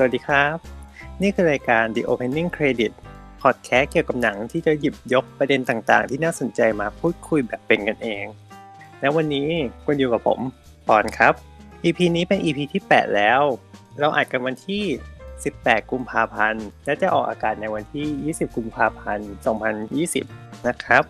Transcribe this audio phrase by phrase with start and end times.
[0.00, 0.58] สวัสดีครับ
[1.22, 2.92] นี่คือรายการ The Opening Credit
[3.42, 8.24] พอดแคสต์เกี่ยวกับหนังที่จะหยิบยกประเด็นต่างๆ ที่น่าสนใจมาพูดคุยแบบเป็นกันเอง
[9.00, 9.48] และวันนี้
[9.84, 10.40] คุณอยู่กับผม
[10.88, 11.34] ปอนครับ
[11.84, 13.42] EP นี้เป็น EP ที่ 8 แล้ว
[13.98, 14.84] เราอัดกันวันที่
[15.32, 19.28] 18 กุมภาพันธ์ และจะออกอากาศในวันที่ 20 กุมภาพันธ์
[19.98, 21.02] 2020 นะครับ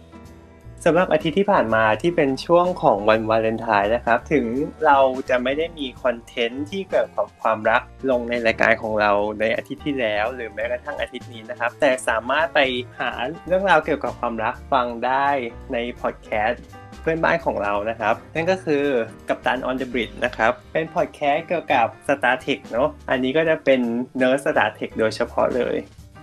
[0.85, 4.45] สำหรับอาทิตย์ที่ผ่านมาที่เป็นช่วงของวันวาเลนไทน์นะครับ ถึง
[4.87, 9.11] เราจะไม่ได้มีคอนเทนต์ที่เกี่ยวกับความรักลงในรายการของเรา
[9.41, 12.61] ในอาทิตย์ที่แล้ว หรือแม้กระทั่งอาทิตย์นี้นะครับ แต่สามารถไป
[13.01, 13.11] หา
[13.47, 15.29] เรื่องราวเกี่ยวกับความรักฟังได้
[15.73, 16.63] ในพอดแคสต์
[17.01, 18.85] เพื่อนบ้านของเรานะครับ นั่นก็คือ
[19.29, 23.81] กับตัน on the bridge นะครับ เป็นพอดแคสต์เกี่ยวกับ Star Trek เนาะอันนี้ก็จะเป็น
[24.17, 25.77] เนื้อ Star Trek โดยเฉพาะเลย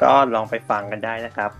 [0.03, 1.51] ก็ลองไปฟังกันได้นะครับ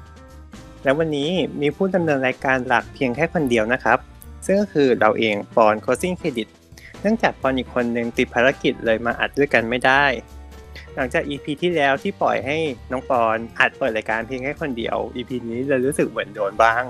[0.86, 1.30] แล้ววันนี้
[1.62, 3.98] มีผู้ดำเนินรายการหลักเพียงแค่คนเดียวนะครับ
[4.46, 6.48] ซึ่งก็คือเราเองปอนโคซิ่งเครดิต
[7.02, 10.04] เนื่องจากปอนอีกคนหนึ่งติดภารกิจเลยมาอัดด้วยกันไม่ได้
[10.96, 12.58] หลังจาก EP ที่แล้วที่ปล่อยให้
[12.92, 16.84] น้องปอนอัดเปิดรายการเพียงแค่คนเดียว EP นี้เลยรู้สึกเหมือนโดนบ้าง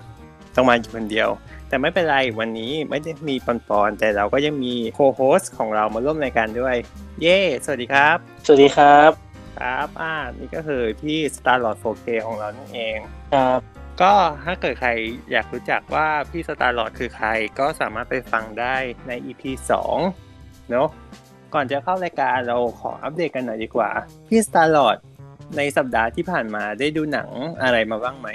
[0.56, 1.30] ต้องมาอยู่คนเดียว
[1.68, 6.76] แต่ไม่เป็นไรวันนี้ไม่ได้มีปอนปอนแต่เราก็ยังมีโคโฮสของเรามาร่วมรายการด้วย
[7.22, 9.12] เย้สวัสดีครับ สวัสดีครับ
[9.60, 12.98] ครับอ่านี่ก็คือพี่ Starlord 4K ของเรานั่นเอง
[13.34, 13.62] ครับ
[14.02, 14.14] ก็
[14.46, 14.90] ถ้าเกิดใคร
[15.32, 17.28] อยากรู้จักว่าพี่สตาร์ลอร์ดคือใคร
[17.60, 18.76] ก็สามารถไปฟังได้
[19.08, 19.44] ใน EP
[20.06, 20.88] 2เนาะ
[21.54, 23.90] ก่อนจะเข้ารายการเราขออัปเดตกันหน่อยดีกว่า
[24.30, 24.98] พี่สตาร์ลอร์ด
[25.58, 27.30] ในสัปดาห์ที่ผ่านมาได้ดูหนัง
[27.62, 28.28] อะไรมาบ้างไหม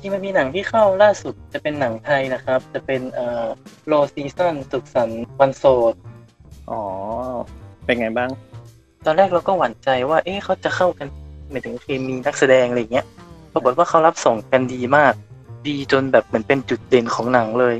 [0.00, 3.44] ที่มันมีหนังที่เข้าล่าสุดจะเป็นหนังไทยนะครับ จะเป็นเอ่อ
[3.86, 5.94] Low Season สุขสันต์วันโสด
[6.70, 6.82] อ๋อ
[7.84, 8.30] เป็นไงบ้าง
[9.04, 11.06] ตอนแรกเราก็หวั่นใจว่า เอ๊ะเขาจะเข้ากัน
[11.50, 13.06] หมายถึงเคมีนักแสดงอะไรเงี้ย
[13.54, 15.12] ปรากฏว่าเขารับส่งกันดีมาก
[15.68, 17.76] ดีจนแบบเหมือนเป็นจุดเด่นของหนังเลย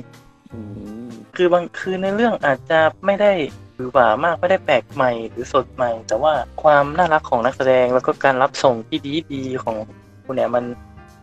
[0.53, 0.59] อื
[1.07, 3.33] มคือบางคือในเรื่องอาจจะไม่ได้
[3.75, 9.77] หรือหวามากไม่ได้แปลกใหม่หรือสดใหม่ แต่ว่าความน่ารักของนักแสดงแล้วก็การรับส่งที่ดีดีๆของ
[10.25, 10.65] คุณเนี่ยมัน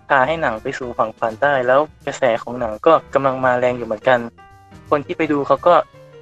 [0.10, 4.20] พาให้หนังไปสู่ฝั่งฝันได้ แล้วกระแสของหนังก็กำลังมาแรงอยู่เหมือนกัน
[4.90, 5.76] คนที่ไปดูเขาก็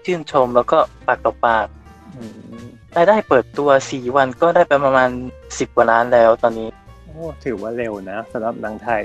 [0.06, 1.68] ชื่นชมแล้วก็ปากต่อปาก
[2.16, 2.24] อื
[2.64, 2.66] ม
[2.96, 5.10] รายได้เปิดตัว 4 วันก็ได้ไปประมาณ
[5.44, 6.70] 10 กว่าล้านแล้วตอนนี้
[7.12, 9.04] โอ้ถือว่าเร็วนะสำหรับหนังไทย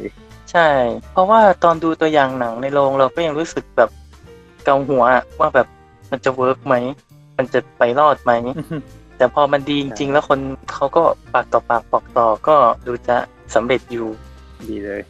[0.53, 0.69] ใช่
[1.13, 3.91] เพราะว่าตอนดูตัวอย่างหนังในโรงเราก็ยังรู้สึกแบบ
[4.65, 5.67] เกาหัวอะว่าแบบ
[6.11, 6.75] มันจะเวิร์กไหม
[7.39, 8.33] มันจะไปรอดไหม
[9.17, 10.41] แต่พอมันดีจริง ๆ แล้วคน
[10.73, 12.57] เขาก็ปากต่อปากบอกต่อก็
[12.87, 13.17] ดูจะ
[13.55, 14.07] สำเร็จอยู่
[14.69, 15.01] ดีเลย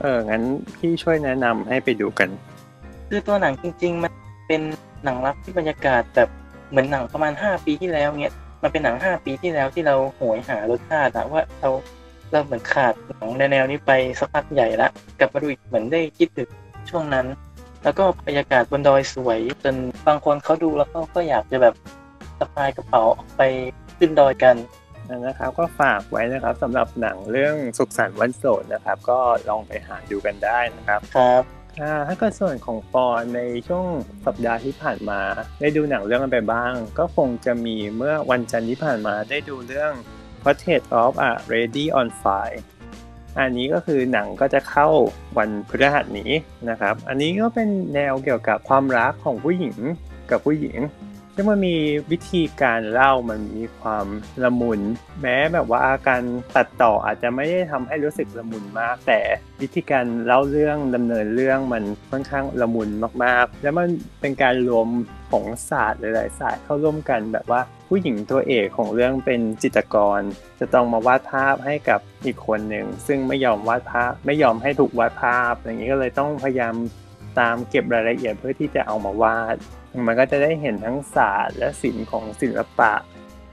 [0.00, 0.42] เออ งั้น
[0.76, 2.28] พี่ช่วยแนะนำให้ไปดูกัน
[3.08, 4.12] คือตัวหนังจริง ๆ มัน
[4.46, 4.60] เป็น
[5.04, 6.28] หนังรักที่บรรยากาศแบบ
[6.70, 11.70] เหมือนหนังประมาณ 5 ปีที่แล้วเนี้ย มันเป็นหนัง 5 ปีที่แล้วที่เราโหยหารสชาติอะว่าเรา
[12.34, 16.48] เราเหมือนขาดหนังแนวๆนี้ไปสักพักใหญ่ละกลับมาดูอีกเหมือนได้คิดถึง
[16.90, 17.26] ช่วงนั้น
[17.84, 19.74] แล้วก็บรรยากาศบนดอยสวย จน
[20.06, 21.74] บางคนเขาดูแล้วเขาก็อยากจะแบบ
[22.38, 23.42] สะพายกระเป๋าออกไป
[23.98, 24.56] ขึ้นดอยกัน
[25.26, 29.18] นะครับก็ฝากไว้นะครับสำหรับหนังเรื่องสุขสันต์วันโสดนะครับ ก็
[29.48, 31.42] ลองไปหาดูกันได้นะครับครับ
[31.80, 33.86] อ่าถ้าเกิดส่วนของปอนในช่วง
[34.26, 35.20] สัปดาห์ที่ผ่านมา
[35.60, 39.92] ได้ดูหนังเรื่องอะไรไปบ้าง ก็คงจะมีเมื่อวันจันทร์ที่ผ่านมาได้ดูเรื่อง
[40.44, 42.60] Portrait of a Lady on Fire
[43.38, 44.88] อันนี้ก็คือหนังก็จะเข้า
[45.38, 46.32] วันพฤหัสนี้
[46.70, 49.78] นะครับ อันนี้ก็เป็นแนวเกี่ยวกับความรักของผู้หญิง
[50.30, 50.78] กับผู้หญิง
[51.36, 51.76] ซึ่งมันมี
[52.10, 54.06] วิธีการเล่ามันมีความ
[54.44, 54.80] ละมุน
[55.20, 56.22] แม้แบบว่าการ
[56.56, 59.20] ตัดต่ออาจจะไม่ได้ทำให้รู้สึกละมุนมาก แต่
[59.60, 62.88] วิธีการเล่าเรื่องดำเนินเรื่องมันค่อนข้างละมุน
[63.24, 63.88] มากๆ แล้วมัน
[64.20, 64.88] เป็นการรวม
[65.30, 70.20] ของศาสตร์หลายๆศาสตร์เข้าร่วมกันแบบว่าผู้หญิงตัวเอกของเรื่องเป็นจิตรกร
[70.60, 76.74] จะต้องมาวาดภาพให้กับอีกคนหนึ่ง ซึ่งไม่ยอมวาดภาพไม่ยอมให้ถูกวาดภาพ อย่างนี้ก็เลยต้องพยายาม
[77.38, 79.56] ตามเก็บรายละเอียดเพื่อที่จะเอามาวาด
[80.06, 82.92] มันก็จะได้เห็นทั้งศาสตร์และศิลป์ของศิลปะ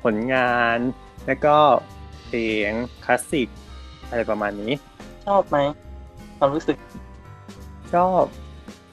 [0.04, 0.78] ผลงาน
[1.28, 1.58] แล้วก็
[2.28, 2.72] เพลง
[3.06, 3.50] คลาสสิก
[4.10, 4.74] อะไรประมาณนี้
[5.28, 5.58] ชอบไหม
[6.38, 6.78] ความรู้สึก
[7.94, 8.24] ชอบ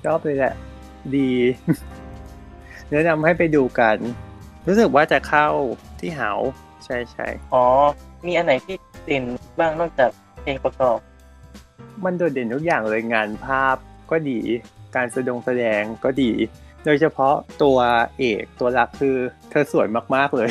[0.05, 0.55] ชอบเลยแหละ
[1.17, 1.31] ดี
[2.91, 3.97] แนะนำให้ไปดูกัน
[4.69, 5.49] รู้สึกว่าจะเข้า
[6.01, 6.33] ที่เหา
[6.85, 7.65] ใช่ใช่อ๋อ
[8.27, 9.25] มีอันไหนที่เด่น
[9.59, 10.11] บ้างนอกจาก
[10.43, 10.99] เพลงประกอบ
[12.05, 13.77] มันโดดเด่นทุกอย่างเลยงานภาพ
[14.11, 14.41] ก็ดี
[14.97, 16.31] การแสดงแสดงก็ดี
[16.85, 17.79] โดยเฉพาะตัว
[18.19, 19.17] เอกตัวหลักคือ
[19.51, 20.51] เธอสวยมาก ๆ เลย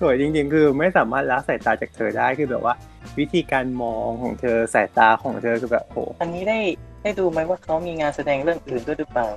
[0.00, 2.74] สวยจริง ๆ คือไม่สามารถละสายตาจากเธอได้คือแบบว่า
[3.18, 6.58] วิธีการมองของเธอสายตาของเธอคือแบบโหอันนี้ได้
[7.02, 9.28] ได้ดูไหมว่าเขามีงานแสดงเรื่องอื่นด้วยหรือเปล่า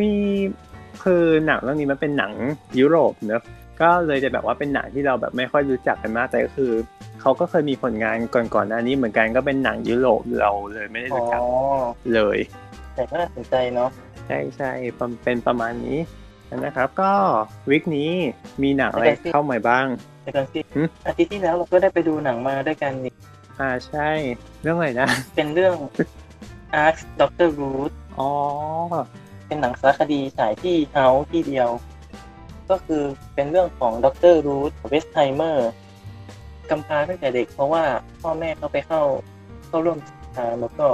[0.00, 0.12] มี
[1.04, 2.32] คือหนังเรื่องนี้มันเป็นหนัง
[2.80, 3.42] ยุโรปเนอะ
[3.80, 6.72] ก็เลยจะแบบว่าเป็นหนังที่เราแบบไม่ค่อยรู้จักกันมากแต่ก็คือ
[7.20, 11.42] เขาก็เคยมีผลงานก่อนๆหน้านี้เหมือนกันก็เป็นหนังยุโรปเราเลยไม่ได้อ๋อรู้จัก
[12.14, 12.38] เลย
[12.94, 13.90] แต่ก็น่าสนใจเนาะ
[14.26, 15.98] ใช่ใช่ประเป็นประมาณนี้
[16.58, 17.12] นะครับ ก็
[17.70, 18.10] week นี้
[18.62, 19.86] มีหนังอะไรเข้ามาบ้าง
[20.22, 23.14] แต่ก่อนสิหึอาทิตย์ที่แล้วเราก็ได้ไปดูหนังมาด้วยกันนี่
[23.60, 24.08] อ่าใช่
[24.62, 25.74] เรื่องอะไรนะ เป็นเรื่อง
[26.84, 27.48] Ask Dr.
[27.60, 28.30] Ruth อ๋อ
[29.46, 31.68] เป็นหนังสารคดีฉายที่เฮาที่เดียว
[32.70, 33.02] ก็คือ
[33.34, 35.70] เป็นเรื่องของดร.รูธเวสต์ไฮเมอร์
[36.70, 37.84] กำพร้าตั้งแต่เด็ก เพราะว่า
[38.20, 39.02] พ่อแม่เขาไปเข้า
[39.66, 40.86] เข้าร่วมศึกษาแล้วก็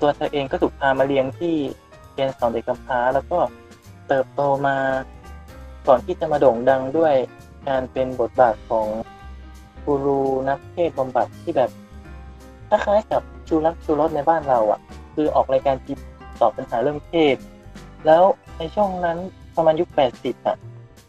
[0.00, 1.54] ตัวเธอเองก็ถูกพามาเรียนที่
[2.14, 3.38] เรียนสอนเด็กกำพร้า แล้วก็
[4.08, 4.76] เติบโตมา
[5.88, 7.14] ก่อนที่จะมาโด่งดังด้วย
[7.68, 8.86] การเป็นบทบาทของ
[9.84, 11.70] กูรูนักเทศบำบัดที่แบบ
[12.68, 14.80] คล้ายๆกับชูรักชูรสในบ้านเราอะ
[15.14, 16.04] คือออกรายการทีวี
[16.40, 17.36] ตอบปัญหาเรื่องเพศ
[18.06, 18.22] แล้ว
[18.58, 19.18] ในช่วงนั้น
[19.56, 20.56] ประมาณยุค 80อะ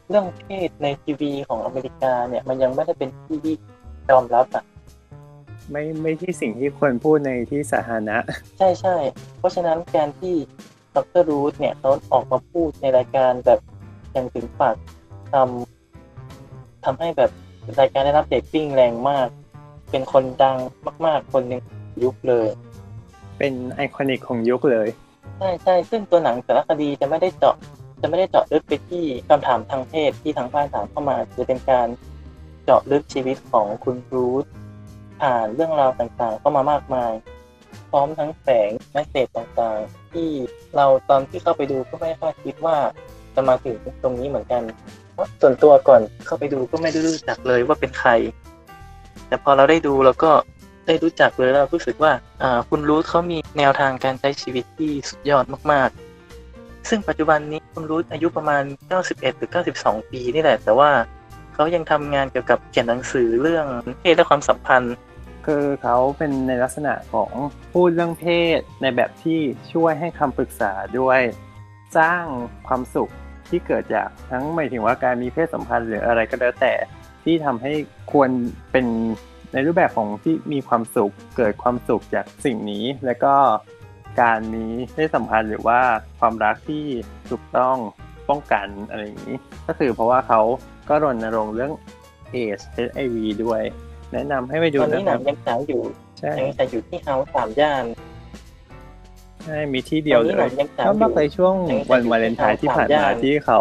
[0.10, 3.56] เรื่องเพศในทีวีของอเมริกาเนี่ย มันยังไม่ได้เป็นที่ที่
[4.10, 4.64] ยอมรับอะ
[5.72, 8.18] ไม่ไม่ที่สิ่งที่ควรพูดในที่สาธารณะ
[8.58, 8.96] ใช่ใช่
[9.38, 10.36] เพราะฉะนั้นการที่
[10.96, 13.60] ดรรูธเนี่ยเขาออกมาพูดในรายการแบบ
[14.14, 14.76] อย่างถึงปาก
[15.34, 17.32] ทำทำให้แบบ
[17.80, 19.28] รายการได้รับเรตติ้งแรงมาก
[19.92, 20.58] เป็นคนดัง
[21.06, 21.62] มาก ๆ คนหนึ่ง
[22.04, 22.48] ยุคเลย
[23.38, 24.88] เป็น iconic ของยุคเลย
[25.38, 27.56] ใช่ใช่ซึ่งตัวหนังสารคดีจะไม่ได้เจาะ
[28.02, 31.88] จะไม่ได้เจาะลึกไปที่คำถามทางเพศที่ทางบ้านถามเข้ามา จะเป็นการ
[32.64, 34.46] เจาะลึกชีวิตของคุณรูธ
[35.22, 37.12] ผ่านเรื่องราวต่างๆ เข้ามามากมาย
[37.90, 40.30] พร้อมทั้งแฝงแมสเซจต่างๆ ที่
[40.76, 42.78] เราตอนที่เข้าไปดูก็ไม่คาดคิดว่า
[43.36, 44.64] จะมาถึงตรงนี้เหมือนกัน
[45.14, 48.12] เพราะส่วนตัวก่อนเข้าไปดูก็ไม่ได้รู้จักเลยว่าเป็นใคร
[49.28, 50.32] แต่พอเราได้ดูแล้วก็
[50.86, 52.12] ได้รู้จักเลยแล้วรู้สึกว่า
[52.70, 58.64] คุณรูธเขามีแนวทางการใช้ชีวิตที่สุดยอดมากๆ ซึ่งปัจจุบันนี้คุณรูธอายุประมาณ
[59.02, 59.50] 91 หรือ
[59.82, 60.90] 92 ปีนี่แหละ แต่ว่า
[61.54, 63.66] เขายังทำงานเกี่ยวกับเขียนหนังสือเรื่อง
[64.00, 64.96] เพศและความสัมพันธ์
[65.46, 67.32] คือเขาเป็นในลักษณะของ
[67.74, 68.26] พูดเรื่องเพ
[68.58, 69.40] ศในแบบที่
[69.74, 71.22] ช่วยให้คำปรึกษาด้วย
[71.98, 72.24] สร้าง
[72.68, 73.12] ความสุข
[73.50, 76.74] ที่เกิดจากทั้งหมายถึงว่าการมีเพศสัมพันธ์หรืออะไรก็แล้วแต่
[77.24, 77.74] ที่ทำให้
[78.12, 78.30] ควร
[78.72, 78.86] เป็น
[79.54, 83.34] ในรูปแบบของที่มีความสุขเกิดความสุขจากสิ่งนี้ แล้วก็
[84.22, 85.80] การมีเพศสัมพันธ์หรือว่า
[86.20, 86.86] ความรักที่
[87.30, 87.78] ถูกต้อง
[88.30, 89.38] ป้องกันอะไรอย่างนี้
[89.68, 90.42] ก็คือเพราะว่าเขา
[90.90, 91.72] ก็รณรงค์เรื่อง
[92.32, 93.62] เอช HIV ด้วย
[94.14, 95.82] แนะนำให้ไปดูตอนนี้หนันะงครับยังฉายอยู่
[96.20, 97.86] ใช่ยังฉายอยู่ที่เฮาส์สามย่าน
[99.44, 103.60] ใช่มีที่เดียวตอนเลนี้หนัยงยังฉายก็อมายู่ไปช่วงยังวันอยู่วาเลนไทน์ที่ผ่านสามมาย่านที่เขา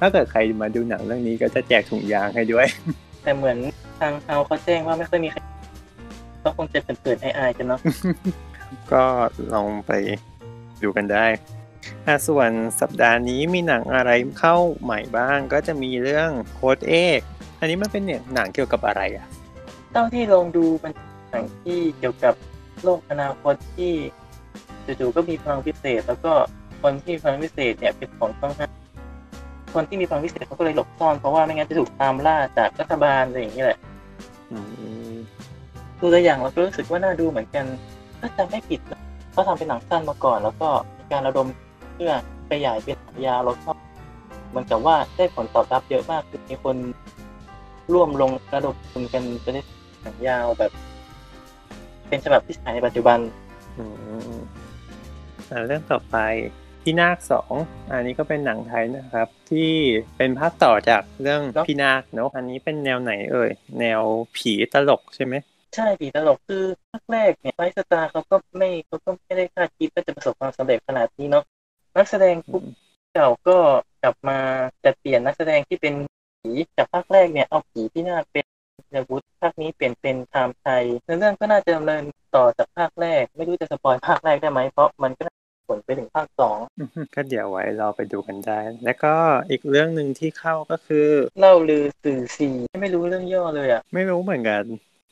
[0.00, 2.66] ถ้าเกิดใครมาดูหนังเรื่องนี้ก็จะแจกถุงยางให้ด้วย
[3.22, 3.58] แต่เหมือน
[4.00, 5.38] ทางเฮาส์เขาแจ้งว่าไม่ค่อยมีใคร
[6.44, 7.80] ก็คงจะเปิดๆอายๆกันเนาะ
[8.92, 9.04] ก็
[9.54, 9.92] ลองไป
[10.82, 11.26] ดูกันได้
[12.06, 12.50] อะส่วน
[12.80, 17.20] สัปดาห์นี้มีหนังอะไรเข้าใหม่บ้าง ก็จะมีเรื่องโค้ดเอก
[17.58, 19.26] อันนี้มันเป็นเนี่ยหนังเกี่ยวกับอะไรอะ
[19.92, 20.92] เท่าที่ลองดูมัน
[21.30, 22.34] หนังที่เกี่ยวกับ
[22.82, 23.92] โลกอนาคตที่
[24.84, 26.32] จู่ๆก็มีพลังพิเศษ แล้วก็
[26.82, 28.70] คนที่มีพลังพิเศษเนี่ยเป็นของต้องห้าม
[29.74, 33.78] คนที่มีพลังพิเศษเขาก็เลยหลบซ่อนเพราะว่าไม่งั้นจะถูกตามล่าจากรัฐบาลอะไรอย่างนี้แหละ
[34.50, 34.56] อื
[35.10, 35.14] ม
[36.00, 37.64] ดูตัวอย่างเราก็รู้สึกว่าน่าดูเหมือนกัน
[38.20, 39.00] ถ้าจำไม่ผิดนะ
[39.32, 41.46] เขาทำเป็นหนังสั้นมาก่อน แล้วก็มีการระดม
[41.94, 42.12] เพื่อ
[42.50, 43.70] ขยายเป็นหนังยาวแล้วก็
[44.50, 46.76] เหมือนกับว่าได้ผลตอบรับเยอะมากคือมีคน
[47.92, 49.62] ร่วมลงระดมทุนกันจะได้
[50.02, 50.72] หนังยาวแบบ
[52.08, 53.18] เป็นฉบับที่ฉายในปัจจุบัน
[53.78, 53.84] อื
[54.36, 54.38] ม
[55.50, 56.16] อะเรื่องต่อไป
[56.82, 57.52] พี่นาคสอง
[57.90, 59.72] อันนี้ก็เป็นหนังไทยนะครับ ที่
[60.16, 64.02] เป็นภาคต่อจากเรื่องเนอะพี่นาคเนอะอันนี้เป็นแนวไหนเอ่ย แนว
[64.36, 65.34] ผีตลกใช่ไหม
[65.74, 71.44] ใช่ผีตลกคือภาคแรกเนี่ยไฟสตาร์เขาก็ไม่เขาก็ไม่ได้คาดคิดว่าจะประสบความสำเร็จขนาดนี้เนาะ
[71.96, 72.62] นักแสดงทุก
[73.14, 73.56] เก่าก็
[74.02, 74.38] กลับมา
[74.80, 75.94] แต่เปลี่ยนนักแสดงที่เป็น
[76.40, 78.44] ผีจากภาคแรกเนี่ยเอาผีที่น่าเป็น
[78.94, 82.02] ยาวุธภาคนี้เปลี่ยนเป็นไทม์ไทยเนื้อเรื่องก็น่าจะดำเนิน
[82.36, 89.14] ต่อจากภาคแรก ไม่รู้จะสปอยภาคแรกได้ไหมเพราะมันก็น่าจะ ผลไปถึงภาคสองอือฮึก็เดี๋ยวไว้รอไปดูกันได้ แล้วก็
[89.50, 91.08] อีกเรื่องหนึ่งที่เข้าก็คือ
[91.40, 92.48] เล่าลือสื่อสี
[92.80, 94.64] ไม่รู้เรื่องย่อเลยอะ ไม่รู้เหมือนกัน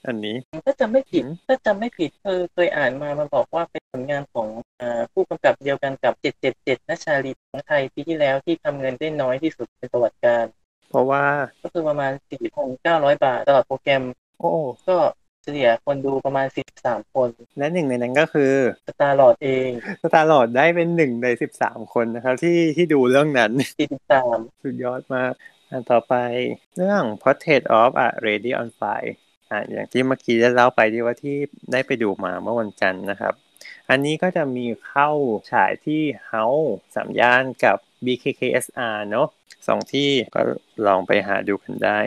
[0.07, 4.49] อันนี้ถ้าจำไม่ผิดอืมถ้าจำไม่ผิดเออเคยอ่านมามันบอกว่าเป็นผลงานของ
[4.80, 6.14] อ่าผู้กำกับเดียวกันกับ
[6.52, 10.45] 777นัชชาลีของไทยปีที่แล้วที่ทำเงินได้น้อยที่สุดในประวัติการ
[10.90, 11.25] เพราะว่า
[11.62, 12.12] ก็คือประมาณ
[12.69, 14.02] 4,900 บาทตลอดโปรแกรม
[14.40, 14.52] โอ้
[14.88, 14.97] ก็
[15.42, 16.47] เฉลี่ยคนดูประมาณ
[16.78, 17.28] 13 คน
[17.59, 18.52] และหนึ่งในนั้นก็คือ
[18.88, 19.70] สตาร์ลอดเอง
[20.02, 23.52] สตาร์ลอดได้เป็นหนึ่งในสิบสามคนนะครับ ที่ที่ดูเรื่องนั้น
[24.09, 25.32] 43สุดยอดมาก
[25.70, 26.14] อันต่อไป
[26.76, 29.12] เรื่อง Portrait of a Lady on Fire
[29.50, 31.37] อะอย่างที่เมื่อกี้ได้เล่าไปที่ว่าที่
[31.73, 33.35] ได้ไปดูมาเมื่อวันจันทร์นะครับ
[33.90, 35.11] อันนี้ก็จะมีเข้า
[35.52, 36.44] ฉายที่เฮา
[36.94, 39.28] สามย่านกับ BKKSR เนอะ
[39.68, 40.40] สองที่ก็
[40.87, 41.99] ลองไปหาดูกันได้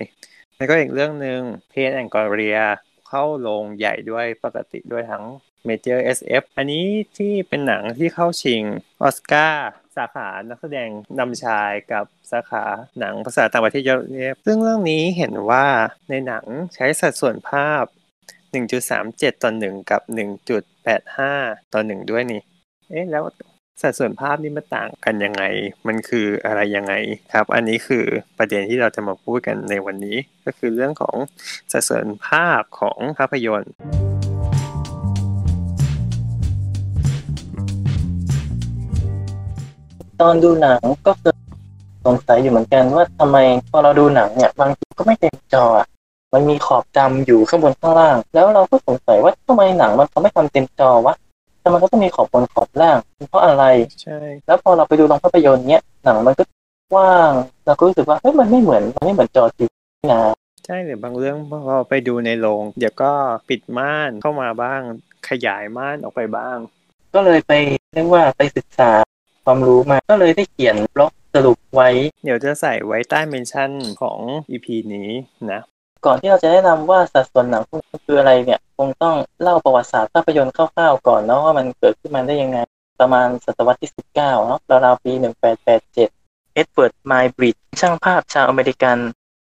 [0.58, 2.58] แล้วก็อีกเรื่องหนึ่งเพนแอนกอเรีย
[3.16, 5.24] เข้าโรงใหญ่ด้วยปกติด้วยทั้ง
[5.68, 6.86] Major SF อันนี้
[7.18, 8.64] ที่เป็นหนังที่เข้าชิง
[9.02, 10.90] ออสการ์สาขานักแสดง
[11.20, 12.64] นำชายกับสาขา
[13.00, 15.66] หนังภาษาต่างประเทศยอดเยี่ยมซึ่งเรื่องนี้เห็นว่า
[16.10, 17.84] ในหนังใช้สัดส่วนภาพ
[18.64, 20.02] 1.37 ต่อ 1 กับ
[20.88, 22.42] 1.85 ต่อ 1 ด้วยนี่
[22.90, 23.24] เอ๊ะ แล้ว
[23.82, 25.44] สัดส่วนภาพนี่มันต่างกันยังไง
[25.88, 26.94] มันคืออะไรยังไง
[27.34, 28.06] ครับ อันนี้คือ
[28.38, 31.16] ประเด็นที่เราจะมาพูดกันในวันนี้ ก็คือเรื่องของ
[31.72, 33.74] สัดส่วนภาพของภาพยนตร์
[40.22, 41.38] ตอนดูหนังก็เคย
[42.06, 43.38] สงสัยอยู่เหมือนกันว่าทำไม
[43.70, 45.88] พอเราดูหนังเนี่ยบางทีก็ไม่เต็มจออะ
[46.34, 51.16] มันมีขอบดำอยู่ข้างบนข้างล่าง แล้วเราก็สงสัยว่าทำไมหนังมันเขาไม่ทำเต็มจอวะ
[51.64, 52.98] ทำไมก็ต้องมีขอบบนขอบล่าง
[53.30, 53.64] เพราะอะไร
[54.02, 56.44] ใช่ แล้วพอเราไปดูโรงภาพยนตร์เนี้ยหนังมันก็
[56.94, 57.32] กว้าง
[57.66, 59.78] เราก็รู้สึกว่าเฮ้ยมันไม่เหมือนมันไม่เหมือนจอทีวี
[60.14, 60.22] นะ
[60.66, 63.12] ใช่หรือบางเรื่องพอไปดูในโรงเดี๋ยวก็
[63.50, 64.82] ปิดม่านเข้ามาบ้าง
[65.30, 66.58] ขยายม่านออกไปบ้าง
[67.14, 67.52] ก็เลยไป
[67.94, 68.92] เรียกว่าไปศึกษา
[69.46, 71.90] ความรู้มาก็เลยได้เขียนบล็อกสรุปไว้
[72.24, 75.10] เดี๋ยวจะใส่ไว้ใต้เมนชั่นของ EP นี้
[75.52, 75.62] นะ
[76.06, 82.58] ก่อนที่เราจะแนะนำว่าสัดส่วนหนังพวกนี้คืออะไรเนี่ย คงต้องเล่าประวัติศาสตร์ภาพยนตร์คร่าวๆก่อนเนาะว่ามันเกิดขึ้นมาได้ยังไง
[83.00, 85.12] ประมาณศตวรรษที่ 19เนาะราวๆปี
[85.84, 85.94] 1887
[86.54, 88.98] เอ็ดเวิร์ดไมบริดช่างภาพชาวอเมริกัน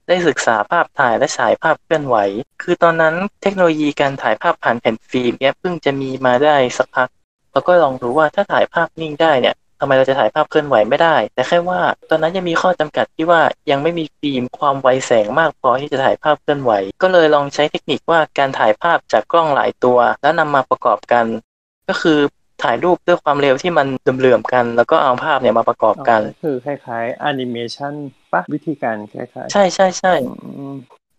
[0.07, 2.17] ได้ศึกษาภาพถ่ายและฉายภาพเคลื่อนไหว
[2.61, 7.09] คือตอนนั้นเทคโนโลยีการถ่ายภาพผ่านแผ่นฟิล์มเนี่ยเพิ่งจะมีมาได้สักพัก
[7.51, 16.71] เราก็ลองดูว่าถ้าถ่ายภาพนิ่งได้เนี่ย ทำไมเราจะถ่ายภาพเคลื่อนไหวไม่ได้ แต่แค่ว่าตอนนั้นยังมีข้อจำกัดที่ว่ายังไม่มีฟิล์มความไวแสงมากพอที่จะถ่ายภาพเคลื่อนไหว
[17.01, 21.25] ก็เลยลองใช้เทคนิคว่าการถ่ายภาพจากกล้องหลายตัว แล้วนำมาประกอบกัน
[21.89, 22.19] ก็คือ
[22.63, 23.87] ถ่ายรูปด้วยความเร็วที่มัน
[24.19, 27.93] เหลื่อมๆกัน แล้วก็เอาภาพเนี่ยมาประกอบกัน คือคล้ายๆแอนิเมชัน
[28.31, 30.13] ปะวิธีการคล้ายๆ ใช่ใช่ใช่
[30.57, 30.75] อืม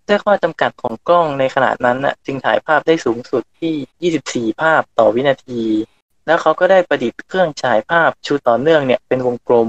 [0.09, 5.61] ด้วยข้อจำกัดของกล้องในขนาดนั้นน่ะจึงถ่ายภาพได้สูงสุดที่ 24 ภาพต่อวินาที
[6.27, 9.69] แล้วเขาก็ได้ประดิษฐ์เครื่องฉายภาพชูต่อเนื่องเนี่ยเป็นวงกลม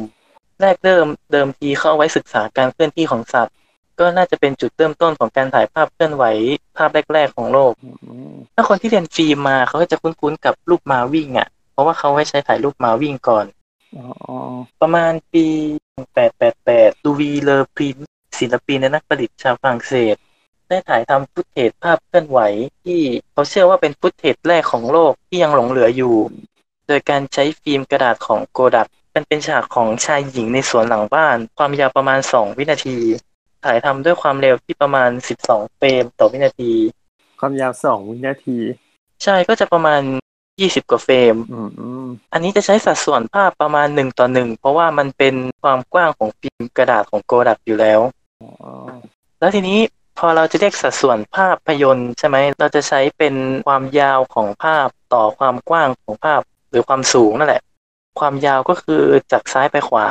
[0.62, 3.56] แรกเริ่มเดิมทีเข้าเอาไว้ศึกษาการเคลื่อนที่ของสัตว์
[4.00, 6.24] ก็น่าจะเป็นจุดเริ่มต้นของการถ่ายภาพเคลื่อนไหว
[6.78, 7.90] ภาพแรก ๆ ของโลกอื
[8.32, 13.46] มถ้าคนที่เรียนฟิล์มมาเขาก็จะคุ้นๆกับรูปม้าวิ่งอะ เพราะว่าเขาไว้ใช้ถ่ายรูปม้าวิ่งก่อน
[13.98, 14.06] อ๋อ
[14.82, 15.46] ประมาณปี
[16.24, 17.98] 1888 หลุยส์เลอปรินซ์
[18.40, 20.16] ศิลปินและนักประดิษฐ์ชาวฝรั่งเศส
[20.74, 22.40] ได้ถ่ายทำ footage ภาพเคลื่อนไหว
[22.86, 23.02] ที่
[23.32, 26.16] เขาเชื่อว่าเป็น footage แรกของโลกที่ยังหลงเหลืออยู่
[26.88, 32.98] โดยการใช้ฟิล์มกระดาษของโกดักมันเป็นฉากของชายหญิงในสวนหลังบ้าน ความยาวประมาณ 2 วินาที
[33.64, 35.10] ถ่ายทำด้วยความเร็วที่ประมาณ
[35.44, 36.72] 12 เฟรมต่อวินาที
[37.40, 38.58] ความยาวสองวินาที
[39.24, 40.02] ใช่ก็จะประมาณ
[40.46, 48.00] 20 กว่าเฟรมอืมอืมอันนี้จะใช้สัดส่วนภาพประมาณ 1 ต่อ 1 เพราะว่ามันเป็นความกว้างของฟิล์มกระดาษของโกดักอยู่แล้ว
[48.42, 48.50] อ๋อ
[49.40, 49.80] แล้วทีนี้
[50.18, 53.36] พอเราจะเรียกสัดส่วนภาพยนตร์ใช่ไหม เราจะใช้เป็น
[53.68, 57.62] ความยาวของภาพต่อความกว้างของภาพหรือความสูงนั่นแหละ
[58.20, 59.02] ความยาวก็คือ
[59.32, 60.08] จากซ้ายไปขวา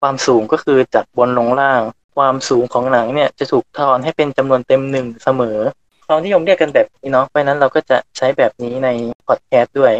[0.00, 1.82] ความสูงก็คือจากบนลงล่าง
[2.16, 5.58] ความสูงของหนังเนี่ยจะถูกทอนให้เป็นจำนวนเต็มหนึ่งเสมอ
[6.06, 8.88] เรานิยมเรียกกันแบบนี้เนาะ เพราะนั้นเราก็จะใช้แบบนี้ใน
[9.26, 9.94] พอดแคสต์ด้วย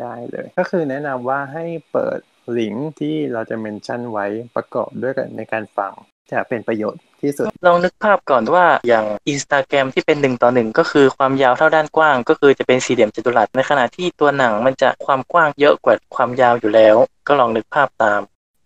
[0.00, 2.18] ได้เลย ก็คือแนะนำว่าให้เปิด
[2.58, 4.26] ลิงก์ที่เราจะเมนชั่นไว้
[4.56, 5.92] ประกอบด้วยกันในการฟัง
[6.32, 16.96] จะเป็นประโยชน์ที่สุดลองนึกภาพก่อนว่าอย่าง Instagram ที่เป็นหนึ่งต่อหนึ่งก็คือความยาวเท่าด้านกว้าง ก็คือจะเป็นสี่เหลี่ยมจัตุรัสในขณะที่ตัวหนังมันจะความกว้างเยอะกว่าความยาวอยู่แล้ว
[17.26, 18.20] ก็ลองนึกภาพตาม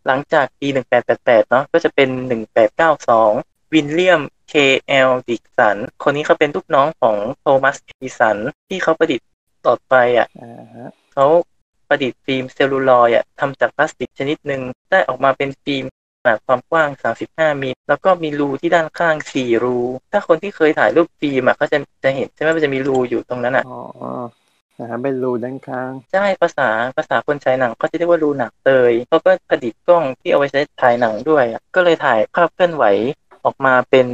[0.07, 0.69] หลังจากปี
[1.09, 2.09] 1888 เนาะก็จะเป็น
[2.91, 4.21] 1892 วินเลียม
[4.53, 5.11] K.L.
[5.29, 8.37] ดิกสัน คนนี้เขาเป็นลูกน้องของโทมัสเอดิสัน
[8.69, 9.29] ที่เขาประดิษฐ์
[9.67, 11.27] ต่อไปอะอ่าฮะเขา
[11.89, 16.89] ประดิษฐ์ฟิล์มเซลลูลอยด์อะทำจากพลาสติกชนิดหนึ่งได้ออกมาเป็นฟิล์มข นาดความกว้าง
[17.23, 19.79] 35มิลแล้วก็มีรูที่ด้านข้าง 4 รู
[20.13, 23.81] ถ้าคนที่เคยถ่ายรูปฟิล์มอะเขาจะจะเห็นใช่ไหมมันจะมีรูอยู่ตรงนั้นอะอ๋อ
[24.79, 32.85] นะฮะเป็นรูด้านข้าง ใช่ภาษาภาษาคนฉายหนังเขาจะเรียกว่ารูหนักเตยเขาก็ผลิตกล้องที่เอาไว้ใช้ถ่ายหนังด้วยอะก็เลยถ่ายภาพเคลื่อนไหว
[33.45, 34.07] ออกมาเป็น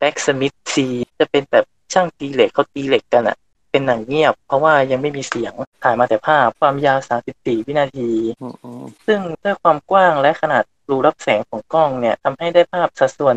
[0.00, 0.76] Back Smith C
[1.18, 3.36] จะเป็นแบบช่างตีเหล็กเขาตีเหล็กกันอะ
[3.70, 6.98] เป็นหนังเงียบเพราะว่ายังไม่มีเสียงถ่ายมาแต่ภาพความยาว
[7.32, 13.36] 34 วินาทีอืมอืมซึ่งด้วยความกว้างและขนาด รูรับแสงของกล้องเนี่ยทำให้ได้ภาพสัดส่วน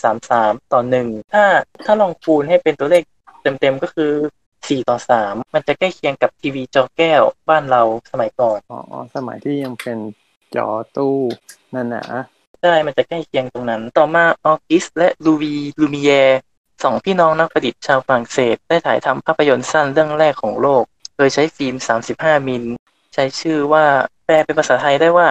[0.00, 1.44] 1.33 ต่อ 1 ถ้า
[1.84, 3.02] ถ้าลองคูณให้เป็นตัวเลข
[3.42, 4.12] เต็มๆ ก็คือ
[4.52, 8.80] 4 ต่อ 3 มันจะใกล้เคียงกับทีวีจอแก้วบ้านเราสมัยก่อน อ๋อ
[9.16, 9.98] สมัยที่ยังเป็น
[10.54, 11.16] จอตู้
[11.74, 12.04] นั่นนะ
[12.62, 16.38] ใช่ มันจะใกล้เคียงตรงนั้น ต่อมาออกิสและลูวีลูมิเยร์
[16.84, 20.84] สองพี่น้องนักประดิษฐ์ชาวฝรั่งเศส ได้ถ่ายทำภาพยนตร์สั้นเรื่องแรกของโลก
[21.16, 21.74] โดยใช้ฟิล์ม
[22.10, 22.64] 35 มิล
[23.14, 23.84] ใช้ชื่อว่า
[24.24, 25.28] แปลเป็นภาษาไทยได้ว่า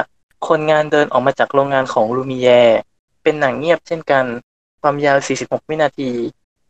[0.47, 2.79] คนงานเดินออกมาจากโรงงานของลูมิเยร์
[3.23, 4.25] เป็นหนังเงียบเช่นกัน
[4.81, 6.11] ความยาว 46 วินาที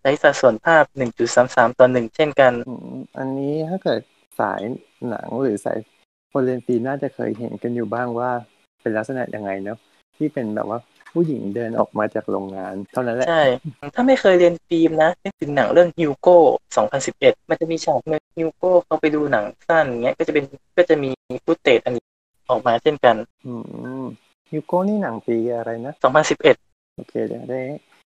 [0.02, 0.84] ใช้สัดส่วนภาพ
[1.32, 4.02] 1.33 ต่อ 1 เช่นกันอืมอันนี้ถ้าเกิด
[4.40, 4.62] สาย
[5.10, 5.78] หนังหรือสาย
[6.32, 8.30] คนเรียนฟิล์มน่าจะเคยเห็นกันอยู่บ้างว่า
[8.82, 9.78] เป็นลักษณะยังไงเนาะ
[10.18, 10.80] ที่เป็นแบบว่า
[11.14, 13.44] ผู้หญิงเดินออกมาจากโรงงาน เท่านั้นแหละ ใช่
[13.96, 16.38] ถ้าไม่เคยเรียนฟิล์มนะนึกถึงหนังเรื่องฮิวโก้
[16.94, 20.46] 2011 มันจะมีฉากหนึ่งฮิวโก้เขาไปดูหนังสั้นเงี้ย ก็จะเป็น
[20.78, 21.10] ก็จะมี
[21.46, 22.07] footage อันนี้
[22.50, 23.52] ออกมาเช่นกัน อื
[24.04, 24.06] ม
[24.52, 25.94] ฮิวโก้นี่หนังปีอะไรนะ
[26.44, 27.62] 2011โอเคเดี๋ยวได้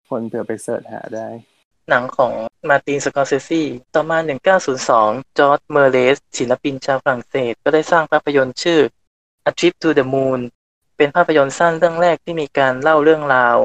[0.09, 1.29] คนเผื่อไปเสิร์ชหาได้
[1.91, 2.33] หนังของ
[2.69, 3.63] มาร์ตินสกอร์เซซี
[3.95, 4.19] ต่อมา
[4.79, 8.81] 1902 จอร์จเมลีเยสศิลปินชาวฝรั่งเศส ก็ได้สร้างภาพยนตร์ชื่อ
[9.49, 10.41] A Trip to the Moon
[10.97, 13.57] เป็นภาพยนตร์สั้นเรื่องแรกที่มีการเล่าเรื่องราว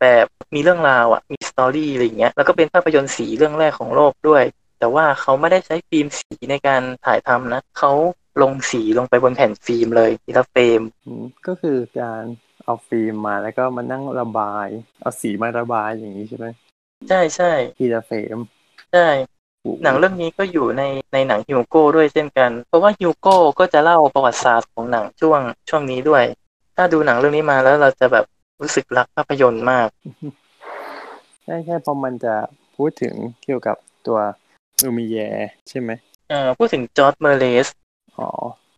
[0.00, 4.42] แบบมีเรื่องราวอะมี story อะไรอย่างเงี้ยแล้วก็เป็นภาพยนตร์สีเรื่องแรกของโลกด้วย
[4.78, 7.92] แต่ว่าเขาไม่ได้ใช้ฟิล์มสีในการถ่ายทำนะเขา
[8.42, 12.22] ลงสีลงไปบนแผ่นฟิล์มเลยทีละเฟรมอืมก็คือการ
[12.64, 14.66] เอาฟิล์มมาแล้วก็มานั่งระบาย
[15.00, 16.46] เอาสีมาระบายอย่างนี้ใช่ไหม
[17.08, 18.38] ใช่ใช่ทีละเฟรม
[18.92, 19.08] ใช่
[19.82, 20.82] หนังเรื่องนี้ก็อยู่ใน
[21.12, 26.24] ในหนังฮิวโก้ด้วยเช่นกัน เพราะว่าฮิวโก้ก็จะเล่าประวัติศาสตร์ของหนังช่วงช่วงนี้ด้วย
[26.76, 28.24] ถ้าดูหนังเรื่องนี้มาแล้วเราจะแบบ
[28.60, 29.88] รู้สึกรักภาพยนตร์มาก
[31.44, 32.34] ใช่ใช่เพราะมันจะ
[32.76, 34.18] พูดถึงเกี่ยวกับตัว
[34.82, 35.90] ลูมิแยร์ใช่ไหม
[36.28, 37.68] เอ่อพูดถึงจอร์จ เมลิแยส
[38.20, 38.30] อ๋อ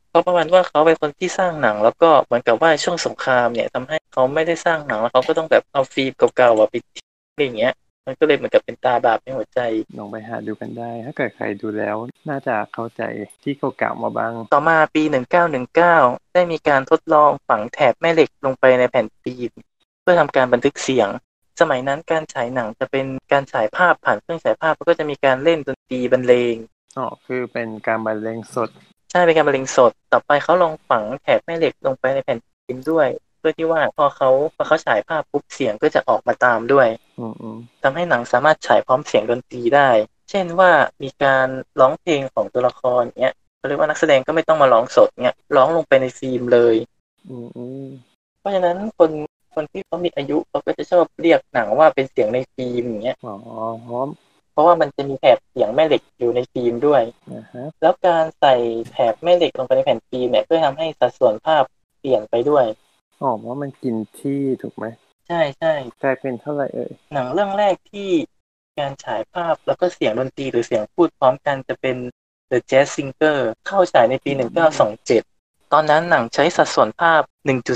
[0.08, 7.74] เพราะประมาณว่าเขาเป็นคนที่สร้างหนัง แล้วก็เหมือนกับว่าช่วงสงครามเนี่ยทำให้เขาไม่ได้สร้างหนังแล้วเขาก็ต้องแบบเอาฟิล์มเก่าๆอะไปทิ้งอะไรอย่างเงี้ย
[8.06, 9.60] มันก็เลยเหมือนกับเป็นตาบาปในหัวใจ
[9.98, 11.96] ลองไปหาดูกันได้ ถ้าเกิดใครดูแล้ว
[12.28, 13.02] น่าจะเข้าใจ
[13.42, 15.02] ที่เก่าๆมาบ้าง ต่อมาปี
[15.68, 19.52] 1919 ได้มีการทดลองฝังแถบแม่เหล็กลงไปในแผ่นฟิล์ม
[20.02, 21.08] เพื่อทำการบันทึกเสียง
[21.60, 26.54] สมัยนั้นการฉายหนังจะเป็นการฉายภาพผ่านเครื่องฉายภาพแล้วก็จะมีการเล่นดนตรีบรรเลง
[26.98, 28.70] อ๋อคือเป็นการบรรเลงสด
[29.12, 36.88] ใช่เป็นการบรรเลงสด ต่อไปเขาลองฝังแถบแม่เหล็กลงไปในแผ่นฟิล์มด้วย เพื่อที่ว่าพอเขาพอเขาฉายภาพปุ๊บเสียงก็จะออกมาตามด้วย
[37.18, 39.90] อืมอืมทำให้หนังสามารถฉายพร้อมเสียงดนตรีได้
[40.30, 40.70] เช่นว่า
[41.02, 41.48] มีการ
[41.80, 46.74] ร้องเพลงของตัวละครเนี้ยเขาเรียกว่านักแสดงก็ไม่ต้องมาร้องสดเนี้ยร้องลงไปในฟิล์มเลย
[47.28, 47.86] อืมอืม
[48.40, 49.10] เพราะฉะนั้นคน
[49.54, 53.34] คนที่เขามีอายุเขาก็จะชอบเรียกหนังว่าเป็นเสียงในฟิล์มอย่างเงี้ยอ๋อ
[53.86, 54.08] พร้อม
[54.52, 57.02] เพราะว่ามันจะมีแถบเสียงแม่เหล็กอยู่ในฟิล์มด้วย
[57.34, 58.54] นะฮะแล้วการใส่
[58.90, 61.62] แถบแม่เหล็กลงไปในแผ่นฟิล์มเนี่ยก็ทำให้สัดส่วนภาพ
[62.00, 62.64] เปลี่ยนไปด้วย
[63.20, 64.84] อ๋อเพราะมันกินที่ถูกไหม
[65.28, 68.10] ใช่ใช่กลายเป็นเท่าไหร่เอ่ยหนังเรื่องแรกที่
[68.78, 71.96] การฉายภาพแล้วก็เสียงดนตรีหรือเสียงพูดพร้อมกันจะเป็น
[72.50, 74.30] The Jazz Singer เข้าฉายในปี
[74.96, 77.22] 1927 ตอนนั้นหนังใช้สัดส่วนภาพ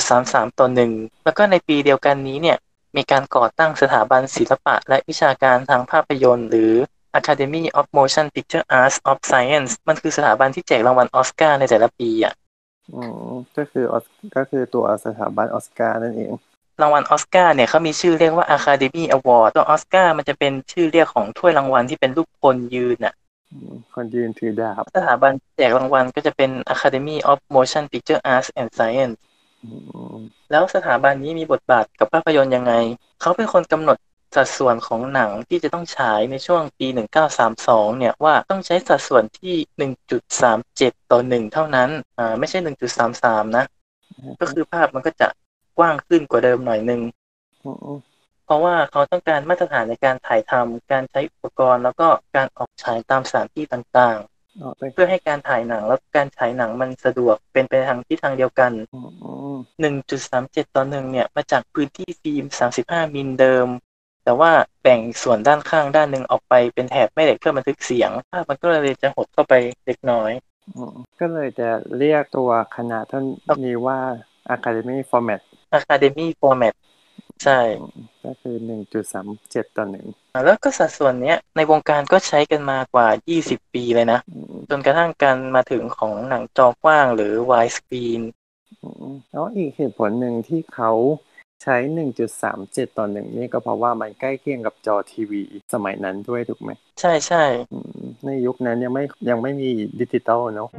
[0.02, 2.58] 1.33 ต่อ 1 แล้วก็ในปีเดียวกันนี้เนี่ย
[2.96, 6.72] มีการก่อตั้งสถาบันศิลปะและวิชาการทางภาพยนตร์ หรือ
[7.18, 12.34] Academy of Motion Picture Arts of Science มันคือสถาบันที่แจกรางวัลออสการ์ในแต่ละปีอะ
[12.94, 14.04] อืมก็คือออส
[14.36, 16.32] ก็คือตัวสถาบันออสการ์นั่นเอง
[16.82, 23.14] รางวัลออสการ์เนี่ยเขามีชื่อเรียกว่า Academy Award ตัวออสการ์มันจะเป็นชื่อเรียกของถ้วยรางวัลที่เป็นรูปคนยืนอะ
[23.52, 29.35] อืมคนยืนถือดาบ สถาบันแจกรางวัลก็จะเป็น Academy of Motion Picture Arts and Science อืม
[30.50, 32.72] แล้วสถาบันนี้มีบทบาทกับภาพยนตร์ยังไง
[33.20, 33.98] เขาเป็นคนกำหนด
[34.36, 36.86] สัดส่วนของหนังที่จะต้องฉายในช่วงปี
[37.42, 39.54] 1932 เนี่ยว่าต้องใช้สัดส่วนที่
[40.32, 42.58] 1.37 ต่อ 1 เท่านั้น อ่า ไม่ใช่
[43.04, 43.64] 1.33 นะ
[44.40, 45.28] ก็คือภาพมันก็จะ
[45.78, 47.00] กว้างขึ้นกว่าเดิมหน่อยนึง
[48.44, 54.35] เพราะว่าเขาต้องการมาตรฐานในการถ่ายทำ การใช้อุปกรณ์ แล้วก็การออกฉายตามสถานที่ต่างๆ
[54.94, 59.56] เพื่อให้การถ่ายหนังและการฉายหนังมันสะดวกเป็นไปทางที่ทางเดียวกันอืมอืม
[60.14, 62.44] 1.37 ต่อหนึ่งเนี่ย มาจากพื้นที่ฟิล์ม
[62.80, 63.68] 35 มิลเดิม
[64.24, 64.50] แต่ว่า
[64.82, 69.54] แบ่งส่วนด้านข้างด้านหนึ่งออกไปเป็นแถบแม่เหล็กเพื่อบันทึกเสียงภาพมันก็เลยจะหดเข้าไป
[69.86, 70.30] เล็กน้อย
[70.76, 73.98] อืมก็เลยจะเรียกตัวขนาดเท่านี้ว่า
[74.54, 75.40] Academy Format
[75.78, 76.74] Academy Format
[77.44, 80.06] ใช่อืมก็คือหนึ่งจุดสามเจ็ดต่อหนึ่ง
[80.44, 83.08] แล้วก็สัดส่วนเนี้ยในวงการก็ใช้กันมากว่า
[83.40, 88.22] 20ปีเลยนะอืมจนกระทั่งการมาถึงของหนังจอกว้างหรือ wide screen
[88.82, 90.92] อืมแล้วอีกเหตุผลหนึ่งที่เขา
[91.62, 91.76] ใช้
[92.36, 95.42] 1.37 ต่อหนึ่งนี่ก็เพราะว่ามันใกล้เคียงกับจอทีวี
[95.74, 96.70] สมัยนั้นด้วยถูกไหม
[97.00, 99.70] ใช่ใช่อืมในยุคนั้นยังไม่ยังไม่มี
[100.00, 100.70] ดิจิตอลเนาะ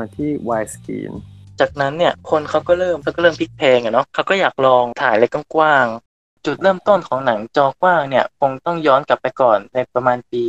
[0.00, 1.12] มาที่ wide screen
[1.60, 10.42] จากนั้นเนี่ยคนเขาก็เริ่มเขาก็เริ่มพลิกแพลงอะเนาะเขาก็อยากลองถ่ายอะไรกว้างๆจุดเริ่มต้นของหนังจอกว้างเนี่ย คงต้องย้อนกลับไปก่อนในประมาณปี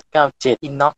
[0.00, 0.94] 1897 Inox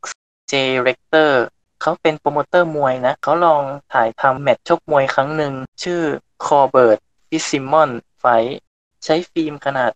[0.50, 0.54] J
[0.86, 1.32] Rector
[1.80, 5.52] เขาเป็นโปรโมเตอร์มวยนะเขาลองถ่ายทำแมตช์ชกมวยครั้งหนึ่ง
[5.82, 6.02] ชื่อ
[6.44, 7.90] Corbett Fitzsimmons
[8.22, 8.52] Fight
[9.04, 9.90] ใช้ฟิล์มขนาด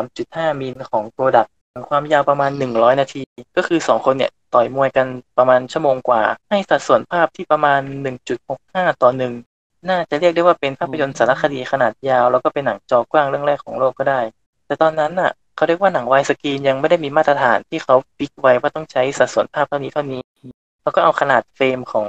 [0.00, 1.48] 63.5 มิลของโ r รดัก
[1.90, 3.22] ความยาวประมาณ 100 นาที
[3.56, 5.06] ก็คือ 2 คนเนี่ย ต่อยมวยกัน
[5.38, 7.80] ประมาณชั่วโมงกว่า ให้สัดส่วนภาพที่ประมาณ
[8.40, 14.20] 1.65 ต่อ1น่าจะเรียกได้ว่าเป็นภาพยนตร์สารคดีขนาดยาว แล้วก็เป็นหนังจอกว้างเรื่องแรกของโลกก็ได้
[14.66, 20.20] แต่ตอนนั้นน่ะเขาเรียกว่าหนัง widescreen ยังไม่ได้มีมาตรฐานที่เขา fix ไว้ว่าต้องใช้สัดส่วนภาพเท่านี้เท่านี้
[20.82, 22.06] แล้วก็เอาขนาดเฟรมของ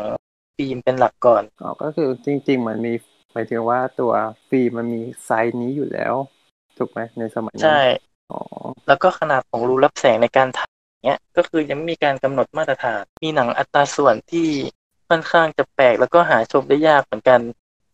[0.55, 2.93] ฟิล์มเป็นหลักก่อนอ๋อก็คือจริง ๆ มันมี
[3.33, 4.11] หมายถึงว่าตัว
[4.49, 6.13] ฟิล์มมันมีไซส์นี้อยู่แล้ว
[6.77, 7.81] ถูกไหมในสมัยนั้นใช่
[8.31, 8.39] อ๋อ
[8.87, 10.70] แล้วก็ขนาดของรูรับแสงในการถ่าย
[11.03, 14.47] เนี้ยก็คือยังไม่มีการกำหนดมาตรฐาน มีหนังอัตราส่วนที่
[15.09, 17.39] ค่อนข้างจะแปลกแล้วก็หาชมได้ยากเหมือนกัน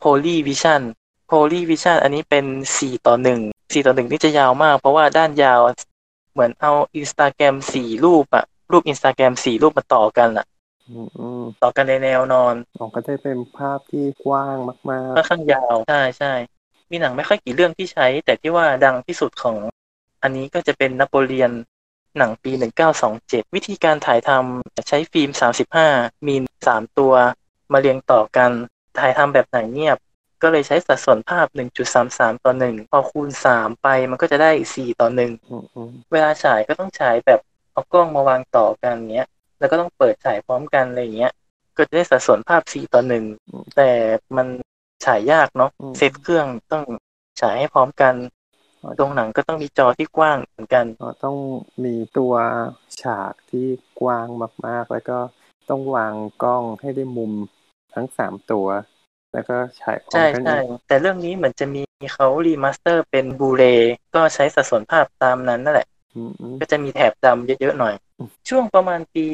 [0.02, 0.82] Poly Vision
[1.30, 2.44] Poly Vision อันนี้เป็น
[2.76, 5.60] 4 ต่อ 1 4 ต่อ 1 นี่จะยาวมาก เพราะว่าด้านยาว
[6.32, 10.46] เหมือนเอา Instagram 4รูปอะรูป Instagram 4รูปมาต่อกันอะ
[10.88, 14.56] อืมอืมต่อกันในแนวนอนอ๋อก็ได้เป็นภาพที่กว้าง
[14.90, 16.32] มากค่อนข้างยาวใช่ใช่
[16.90, 19.56] มีหนังไม่ค่อยกี่เรื่องที่ใช้ แต่ที่ว่าดังที่สุดของ
[20.22, 21.52] อันนี้ก็จะเป็นนโปเลียน
[22.18, 22.52] หนังปี
[23.04, 25.30] 1927 วิธีการถ่ายทำใช้ฟิล์ม
[25.78, 27.14] 35มิล3ตัว
[27.72, 28.50] มาเรียงต่อกัน
[28.98, 29.98] ถ่ายทำแบบหนังเงียบ
[30.42, 31.46] ก็เลยใช้สัดส่วนภาพ
[31.96, 37.40] 1.33 ต่อ 1 พอคูณ 3 ไปมันก็จะได้ 4 ต่อ1ๆอืมอืมเวลาฉายก็ต้องฉายแบบ
[37.72, 39.28] เอากล้องมาวางต่อกันเนี้ย
[39.58, 41.32] แล้วก็ต้องเปิดฉายพร้อมกันอะไรอย่างเงี้ย
[41.76, 43.02] ก็จะได้สัดส่วนภาพ 4 ต่อ
[43.38, 43.90] 1 แต่
[44.36, 44.46] มัน
[45.04, 46.84] ฉายยากเนาะ เซตเครื่องต้อง
[47.40, 48.14] ฉายให้พร้อมกัน
[48.96, 51.36] โรงหนังก็ต้องมีจอที่กว้างเหมือนกันอ๋อต้อง
[51.84, 52.34] มีตัว
[53.02, 53.66] ฉากที่
[54.00, 54.26] กว้าง
[54.66, 55.18] มากๆ แล้วก็
[55.70, 57.32] ต้องวางกล้องให้ได้มุม
[57.94, 58.66] ทั้งสามตัว
[59.32, 63.62] แล้วก็ฉายพร้อมใช่กันใช่อีกแต่เรื่องนี้เหมือนจะมีเขา remaster เป็น Blu-ray
[64.14, 69.24] ก็ใช้สัดส่วนภาพตามนั้นนั่นแหละอืมอืมก็จะมีแถบดำเยอะๆหน่อยอืมช่วงประมาณปี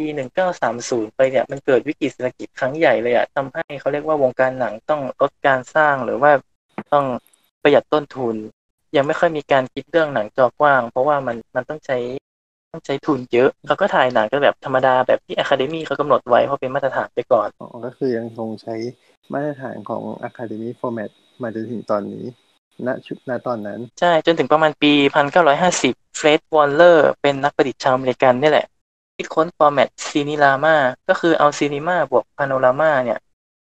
[0.46, 6.33] 1930 ไปเนี่ยมันเกิดวิกฤตเศรษฐกิจครั้งใหญ่เลยอะทำให้เขาเรียกว่าวงการหนังต้องลดการสร้างหรือว่า
[6.92, 7.04] ต้อง
[7.62, 8.37] ประหยัดต้นทุน
[8.96, 11.98] ยังไม่ค่อยมีการคิดเรื่องหนังจอกว้าง เพราะว่ามันมันต้องใช้
[12.72, 18.74] ต้องใช้ทุนเยอะเขาก็ถ่ายหนังกันแบบธรรมดาแบบที่ Academy เขากำหนดไว้เพราะเป็นมาตรฐานไปก่อนอ๋อก็คือยังคงใช้
[19.33, 21.11] มาตรฐานของ Academy Format
[21.42, 22.24] มาจนถึงตอนนี้
[22.87, 24.92] ณจุดณตอนนั้น ใช่ จนถึงประมาณปี
[25.54, 28.66] 1950 เฟร็ดวอลเลอร์เป็นนักประดิษฐ์ชาวอเมริกันนี่แหละ
[29.16, 30.77] คิดค้น format Cinerama
[31.09, 33.18] ก็คือเอา cinema บวกพาโนรามาเนี่ย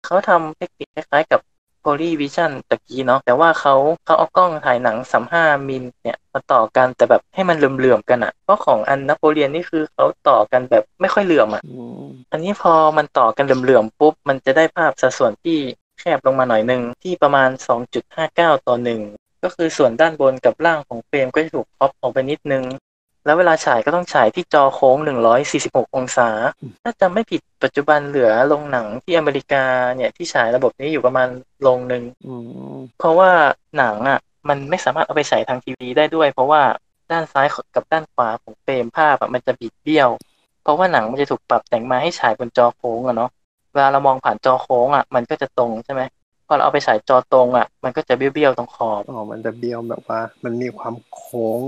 [0.05, 1.41] เขาทำเทคนิคคล้ายๆกับ
[1.87, 3.75] Poly Vision ตะกี้เนาะแต่ว่าเขา
[4.07, 4.97] เขาเอากล้องถ่ายหนัง
[5.33, 15.59] 35 มิลเนี่ยมาต่อกันแต่แบบให้มันเหลื่อมๆกันอะเพราะของอันนโปเลียนนี่คือเขาต่อกันแบบไม่ค่อยเหลื่อมอะอืมอันนี้พอมันต่อกันเหลื่อมๆปุ๊บมันจะได้ภาพสัดส่วนที่
[16.01, 17.51] แคบลงมาหน่อยหนึ่งที่ประมาณ
[18.09, 19.01] 2.59 ต่อหนึ่ง
[19.43, 22.65] ก็คือส่วนด้านบนกับล่างของเฟรมก็จะถูกครอปออกไปนิดนึง
[23.27, 24.97] แล้วเวลาฉายก็ต้องฉายที่จอโค้ง
[25.47, 26.29] 146 องศา
[26.83, 29.65] ถ้าจำไม่ผิดปัจจุบันเหลือโรงหนังที่อเมริกา
[29.97, 31.29] เนี่ยที่ฉายระบบนี้อยู่ประมาณ
[31.63, 32.35] โรงหนึ่งอื
[32.75, 33.31] มเพราะว่า
[33.79, 36.63] หนังอะมันไม่สามารถเอาไปฉายทางทีวีได้ด้วย เพราะว่า
[37.11, 40.11] ด้านซ้ายกับด้านขวาของเฟรมภาพอะมันจะบิดเบี้ยว
[40.63, 43.31] เพราะว่าหนังมันจะถูกปรับแต่งมาให้ฉายบนจอโค้งอะเนาะ
[43.73, 46.03] เวลาเรามองผ่านจอโค้งอะมันก็จะตรงใช่ไหม
[46.47, 51.61] พอเราเอาไปฉายจอตรงอะมันก็จะเบี้ยวๆตรงขอบ อ๋อ มันจะเบี้ยวแบบว่า มันมีความโค้ง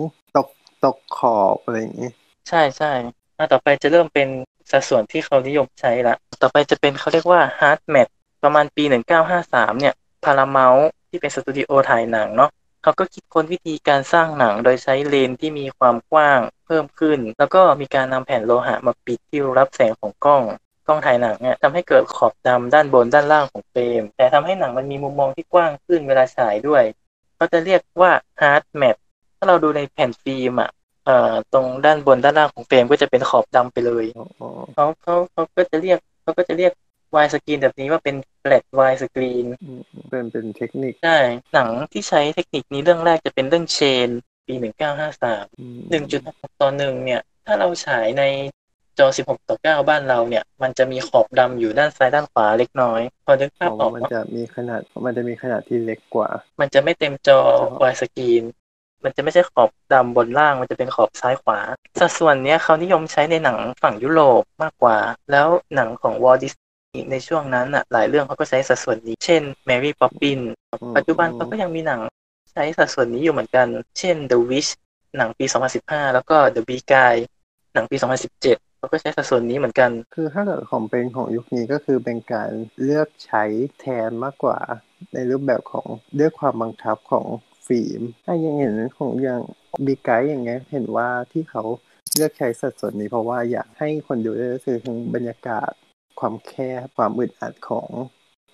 [0.84, 2.10] ตกขอบอะไรอย่างนี้
[2.48, 2.92] ใช่ใช่
[3.38, 4.28] อะต่อไปจะเริ่มเป็น
[4.70, 8.08] สัดส่วนที่เขานิยมใช้ละ ต่อไปจะเป็นเขาเรียกว่า hard mat
[8.42, 8.84] ประมาณปี
[9.32, 12.50] 1953 เนี่ย Paramount ที่เป็นสตูดิโอถ่ายหนังเนาะ
[12.82, 20.42] เขาก็คิดค้นวิธีการสร้างหนังโดยใช้เลนที่มีความกว้างเพิ่มขึ้น แล้วก็มีการนำแผ่นโลหะมาปิดที่รับแสงของกล้อง
[20.86, 26.82] กล้องถ่ายหนังเนี่ยทำให้เกิดขอบดำด้านบนด้านล่างของเฟรม แต่ทำให้หนังมันมีมุมมองที่กว้างขึ้นเวลาฉายด้วย
[27.36, 28.96] เขาจะเรียกว่า hard mat
[29.38, 30.70] ถ้าเราดูในแผ่นฟิล์มอะ
[31.06, 36.72] เอ่อตรงด้านบนด้านล่างของเฟรมก็จะเป็นขอบดำไปเลยอ๋ออ๋อเขาเขาเขาก็จะเรียกเขาก็จะเรียก
[37.14, 41.18] วายสกรีนแบบนี้ว่าเป็น flat wide screen อืมเป็นเป็นเทคนิคใช่
[41.54, 44.08] หนังที่ใช้เทคนิคนี้เรื่องแรกจะเป็นเรื่องเชน
[44.46, 44.54] ปี
[45.06, 45.78] 1953อืม
[46.20, 48.22] 1.6ต่อ1เนี่ย ถ้าเราฉายใน
[48.98, 56.28] จอ16ต่อ9บ้านเราเนี่ย มันจะมีขอบดำอยู่ด้านซ้ายด้านขวาเล็กน้อย พอนึกเพภาพราะอว่าอกมันเนอะจะมีขนาดมันจะมีขนาดที่เล็กกว่า
[56.60, 57.40] มันจะไม่เต็มจอ
[57.82, 58.42] วายสกรีน
[59.04, 61.58] มันจะไม่ใช่ขอบดำบนล่าง มันจะเป็นขอบซ้ายขวา
[62.00, 64.96] สัดส่วนเนี้ยเขานิยมใช้ในหนังฝั่งยุโรปมากกว่า
[65.30, 70.46] แล้วหนังของวอลดิสนีย์ในช่วงนั้นอะ หลายเรื่องเขาก็ใช้สัดส่วนนี้ เช่น Mary Poppins
[70.82, 72.00] อืมปัจจุบันเขาก็ยังมีหนัง
[72.52, 73.66] ใช้สัดส่วนนี้อยู่เหมือนกัน
[73.98, 74.70] เช่น The Witch
[75.16, 75.44] หนังปี
[75.80, 77.14] 2015 แล้วก็ The Bee Guy
[77.74, 82.50] หนังปี 2017เขาก็ใช้สัดส่วนนี้เหมือนกัน คือถ้าเกิดของเป็นของยุคนี้ก็คือเป็นการ
[82.82, 83.44] เลือกใช้
[83.80, 84.58] แทนมากกว่า
[85.14, 87.26] ในรูปแบบของเลือกความบังคับของ
[87.68, 89.40] ฟิล์มถ้ายังเห็นของอย่าง
[89.86, 91.62] บีไกด์อย่างเงี้ย เห็นว่าที่เขา
[92.14, 95.70] เลือกใช้สัดส่วนนี้เพราะว่าอยากให้คนดูได้รู้สึกถึงบรรยากาศ
[96.20, 96.52] ความแค
[96.82, 97.88] บความอึดอัดของ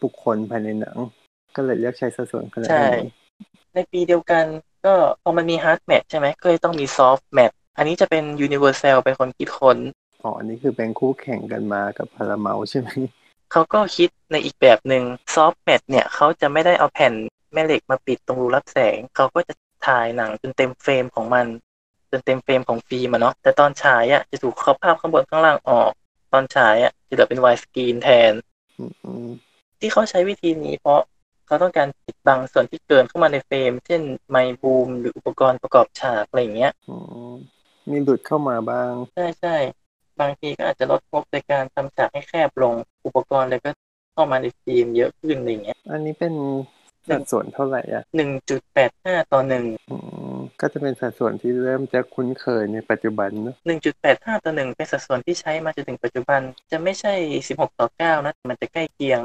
[0.02, 0.96] บุคคลภายในหนัง
[1.56, 3.12] ก็เลยเลือกใช้สัดส่วนขนาดใช่นี้
[3.74, 4.44] ในปีเดียวกัน
[4.86, 9.78] ก็พอมันมี hard mat ใช่ไหมก็เลยต้องมี soft mat อันนี้จะเป็น universal เป็นคนคิดค้น
[10.22, 12.88] อ๋ออันนี้คือเป็นคู่แข่งกันมากับพาราเมลใช่ไหม
[13.52, 15.02] เขาก็คิดในอีกแบบหนึ่ง
[15.34, 17.14] soft mat เนี่ยเขาจะไม่ได้เอาแผ่น
[17.54, 19.54] แม่เหล็กมาปิดตรงรูรับแสง เขาก็จะ
[19.86, 21.46] ถ่ายหนังจนเต็มเฟรมของมัน
[22.10, 25.90] จนเต็มเฟรมของฟิล์มอะเนาะแต่ตอนฉายอะจะถูกครอบภาพข้างบนข้างล่างออก
[26.32, 28.32] ตอนฉายอะจะเหลือเป็น widescreen แทน
[28.78, 29.28] อืม
[29.80, 31.00] ที่เขาใช้วิธีนี้เพราะ
[31.46, 36.94] เขาต้องการปิดบังส่วนที่เกินเข้ามาในเฟรม เช่นไมค์บูม หรืออุปกรณ์ประกอบฉากอะไรอย่างเงี้ยอื
[37.30, 37.32] ม
[37.90, 39.56] มีหลุดเข้ามาบ้าง ใช่ใช่
[40.20, 42.74] บางทีก็อาจจะลดงบในการทำฉากให้แคบลง
[43.06, 43.70] อุปกรณ์เลยก็
[44.12, 46.34] เข้ามาในฟิล์มเยอะขึ้นอะไรอย่างเงี้ย อันนี้เป็น
[47.10, 49.96] สัดส่วนเท่าไหร่อะหนึ่งจุดแปดห้าต่อหนึ่งอื
[50.34, 56.40] มก็จะเป็นสัดส่วนที่เริ่มจะคุ้นเคยในปัจจุบันเนอะหนึ่งจุดแปดห้าต่อหนึ่งเป็นสัดส่วนที่ใช้มาจนถึงปัจจุบัน
[56.70, 57.14] จะไม่ใช่
[57.48, 59.20] สิบหกต่อเก้านะแต่มันจะใกล้เคียง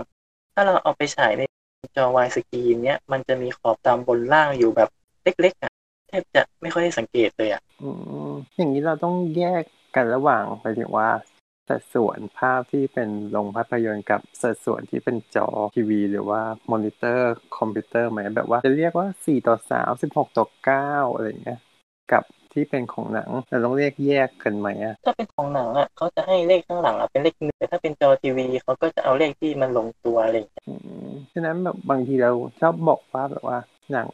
[0.54, 1.42] ถ้าเราเอาไปฉายใน
[1.96, 4.90] จอวายสกรีนเนี้ยมันจะมีขอบตามบนล่างอยู่แบบ
[5.24, 5.72] เล็กๆอะ
[6.08, 7.90] แทบจะไม่ค่อยได้สังเกตเลยอะอื
[8.30, 9.64] มอย่างนี้เราต้องแยก
[9.96, 11.10] กันระหว่างไปถึงว่า
[11.70, 20.46] สัดส่วนภาพที่เป็นโรงภาพยนตร์กับสัดส่วนที่เป็นจอทีวี หรือว่ามอนิเตอร์คอมพิวเตอร์ไหมแบบว่าจะเรียกว่า 4 ต่อ 3 16 ต่อ
[20.80, 21.60] 9 อะไรอย่างเงี้ย
[22.12, 30.74] กับที่เป็นของหนังเราต้องเรียกแยกกันไหมอะถ้าเป็นของหนังอะเขาจะให้เลขข้างหลังอะเป็นเลขหนึ่งแต่ถ้าเป็นจอทีวีเขาก็จะเอาเลขที่มันลงตัวอะไรอย่างเงี้ยอื
[31.06, 33.58] มฉะนั้นแบบบางทีเราชอบบอกว่าแบบว่า
[33.92, 34.10] หนัง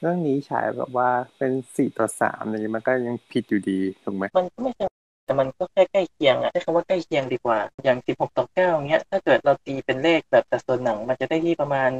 [0.00, 4.86] เรื่องนี้ฉายแบบว่าเป็น4ต่อ3อะไรอย่างเงี้ยมันก็ยังผิดอยู่ดีถูกไหมมันก็ไม่ใช่
[5.24, 8.56] แต่มันก็แค่ใกล้เคียงอะใช้คำว่าใกล้เคียงดีกว่า อย่าง 16 ต่อ 9
[8.88, 11.90] เงี้ย ถ้าเกิดเราตีเป็นเลขแบบสัดส่วนหนัง มันจะได้ที่ประมาณ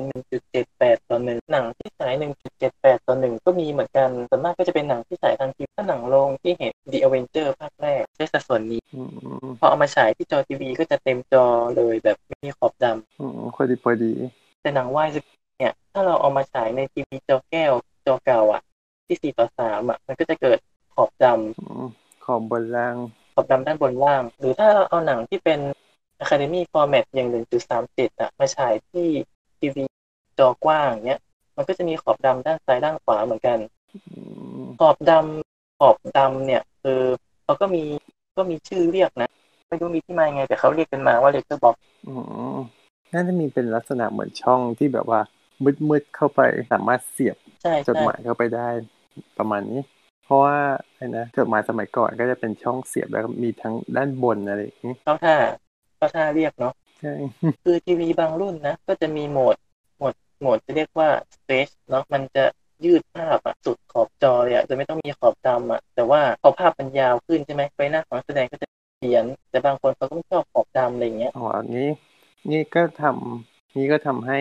[0.49, 9.03] 1.78 ต่อหนึ่งหนังที่ฉาย 1.78 ต่อหนึ่งก็มีเหมือนกัน ส่วนมากก็จะเป็นหนังที่ฉายทางทีวีถ้าหนังโรงที่เห็น The Avenger ภาคแรกใช้สัดส่วนนี้อื
[9.45, 11.45] มพอเอามาฉายที่จอทีวีก็จะเต็มจอ
[11.77, 14.13] เลยแบบไม่มีขอบดำอืมพอดีพอดี
[14.63, 17.73] แต่หนังวายสกรีนเนี่ย ถ้าเราเอามาฉายในทีวีจอแก้ว
[18.07, 18.63] จอเก่าอะ
[19.07, 20.59] ที่ 4 ต่อ 3อะมันก็จะเกิด
[20.95, 21.87] ขอบดำอืม
[22.25, 22.97] ขอบบนล่าง
[23.35, 25.61] ขอบดำด้านบนล่าง หรือถ้าเราเอาหนังที่เป็น
[26.23, 27.29] Academy Format อย่าง
[27.75, 29.07] 1.37อะมาฉายที่
[29.59, 29.85] ทีวี
[30.39, 31.21] จอกว้างเนี้ย
[31.57, 33.59] มันก็จะมีขอบดำด้านซ้ายด้านขวาเหมือนกัน
[33.95, 34.21] อื
[34.61, 37.01] มขอบดำขอบดำเนี่ยคือ
[37.45, 37.83] เขาก็มี
[38.37, 39.31] ก็มีชื่อเรียกนะ
[39.69, 42.15] ไม่รู้มีที่มายังไง แต่เขาเรียกกันมาว่า letter box อื
[42.55, 42.57] ม
[43.13, 45.21] น่าจะมีเป็นลักษณะเหมือนช่องที่แบบว่า
[45.91, 46.41] มืดๆเข้าไป
[46.73, 48.69] สามารถเสียบใช่จดใช่หมายเข้าไปได้
[49.39, 49.81] ประมาณนี้
[50.25, 50.57] เพราะว่า
[50.97, 55.37] ไอ้นะจดหมายสมัยก่อนก็จะเป็นช่องเสียบแล้วก็มีทั้งด้านบนอะไรอย่างนี้เขาท่า
[55.97, 57.15] เขาท่าเรียกเนาะใช่
[57.65, 59.57] คือทีวีบางรุ่นนะ ก็จะมีโหมด
[59.97, 62.45] โหมดโหมดจะเรียกว่า stretch เนาะมันจะ
[62.85, 68.67] ยืดภาพอะสุดขอบจอเลยอะจะไม่ต้องมีขอบดำอะแต่ว่าพอภาพมันยาวขึ้นใช่ไหมใบหน้าของนักแสดงก็จะ
[68.99, 71.89] เขียน แต่บางคนเขาก็ไม่ชอบขอบดำอะไรอย่างเงี้ยอ๋อนี้
[72.51, 74.41] นี่ก็ทำนี่ก็ทำให้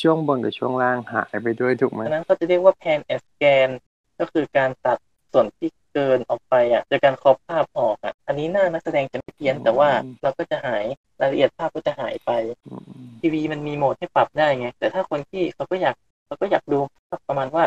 [0.00, 3.93] ช่วงบนกับช่วงล่างหายไปด้วยถูกไหมอันนั้นเขาจะเรียกว่า pan and scan ก็
[4.32, 4.98] คือการตัด
[5.32, 9.88] ส่วนที่เกินออกไปอะจากการครอบภาพออกอะ อันนี้หน้านักแสดงจะไม่เพี้ยนแต่ว่า
[10.22, 10.84] เราก็จะหาย
[11.20, 12.30] รายละเอียดภาพก็จะหายไป
[12.68, 15.96] อืมทีวีมันมีโหมดให้ปรับได้ไงแต่ถ้าคนที่เขาก็อยาก
[16.26, 17.64] เขาก็อยากดูภาพประมาณว่า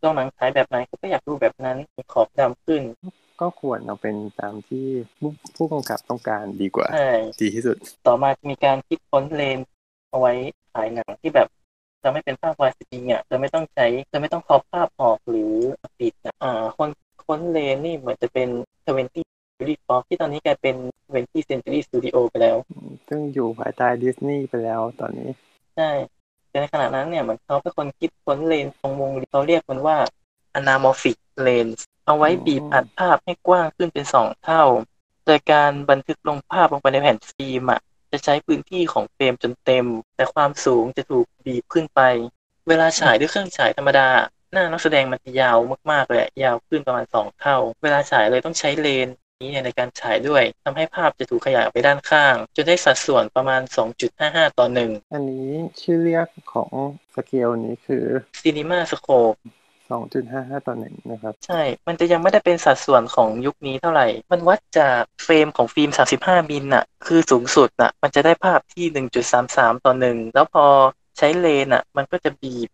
[0.00, 2.82] โรงหนังฉายแบบไหนเขาก็อยากดูแบบนั้นมีขอบดำขึ้น
[3.40, 4.86] ก็ควรเอาเป็นตามที่
[5.18, 7.10] ผู้ผู้กำกับต้องการดีกว่าใช่
[7.42, 9.68] ดีที่สุด ต่อมาจะมีการคิดค้นเลนส์
[10.10, 10.32] เอาไว้
[10.72, 11.48] ฉายหนังที่แบบ
[12.02, 15.54] จะไม่เป็นภาพ widescreen เนี่ยจะไม่ต้องใช้จะไม่ต้องครอบภาพออกหรือ
[15.98, 16.88] ปิดนะอ่าคิด
[17.26, 18.48] ค้นเลนส์นี่เหมือนจะเป็น
[18.86, 19.26] 20
[19.60, 20.76] Century Fox ที่ตอนนี้กลายเป็น
[21.14, 22.56] 20 Century Studio ไปแล้ว
[23.08, 25.30] ซึ่งอยู่ภายใต้ดิสนีย์ไปแล้วตอนนี้
[25.76, 25.90] ใช่
[26.48, 29.96] แต่ในขณะนั้นเนี่ยเหมือนเขาเป็นคนคิดค้นเลนส์ทรงวงรีเขาเรียกมันว่า
[30.58, 34.64] anamorphic lens เอาไว้บีบอัดภาพให้กว้างขึ้นเป็นสองเท่า
[35.26, 37.80] โดยการบันทึกลงภาพลงไปในแผ่นฟิล์มอะ
[38.12, 42.00] จะใช้พื้นที่ของเฟรมจนเต็ม แต่ความสูงจะถูกบีบขึ้นไป
[42.68, 44.08] เวลาฉายด้วยเครื่องฉายธรรมดา
[44.52, 45.58] หน้านักแสดงมันจะยาว
[45.90, 53.62] มากๆเลยอะยาวขึ้นประมาณสองเท่า เวลาฉายเลยต้องใช้เลนส์นี้ในการฉายด้วยทำให้ภาพจะถูกขยายออกไปด้านข้าง จนได้สัดส่วนประมาณ
[54.10, 56.70] 2.55 ต่อ1อันนี้ชื่อเรียกของ
[57.14, 58.04] สเกลนี้คือ
[58.40, 59.38] Cinema Scope
[59.90, 68.84] 2.55ต่อหนึ่งนะครับ ใช่ มันจะยังไม่ได้เป็นสัดส่วนของยุคนี้เท่าไหร่ มันวัดจากเฟรมของฟิล์ม35มิลน่ะ คือสูงสุดน่ะ มันจะได้ภาพที่
[69.36, 70.66] 1.33ต่อ1แล้วพอ
[71.18, 72.68] ใช้เลนส์น่ะ มันก็จะบีบ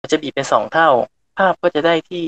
[0.00, 0.90] มันจะบีบเป็น2เท่า
[1.38, 2.22] ภาพก็จะได้ที่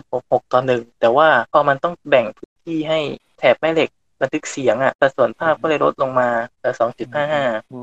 [0.00, 3.00] 2.66ต่อ1แต่ว่าพอมันต้องแบ่งพื้นที่ให้
[3.38, 6.74] แถบแม่เหล็กบันทึกเสียงอะสัดส่วนภาพก็เลยลดลงมาเหลือ
[7.22, 7.78] 2.55อื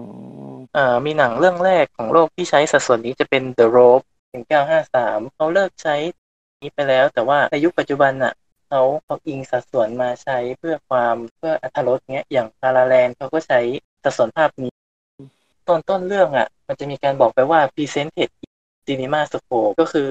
[0.51, 4.05] มเอ่อมีหนังเรื่องแรกของโลกที่ใช้สัดส่วนนี้จะเป็น The Rope
[4.43, 5.95] 1953เขาเลิกใช้
[6.61, 8.33] นี้ไปแล้ว แต่ว่าในยุคปัจจุบันน่ะ
[8.69, 13.59] เขาเขาอิงสัดส่วนมาใช้เพื่อความเพื่ออัตรสเงี้ยอย่างพาราแลนเขาก็ใช้
[14.03, 14.71] สัดส่วนภาพนี้
[15.67, 18.29] ตอนต้นเรื่องอะมันจะมีการบอกไปว่า presented
[18.87, 20.09] cinema scope ก็คือ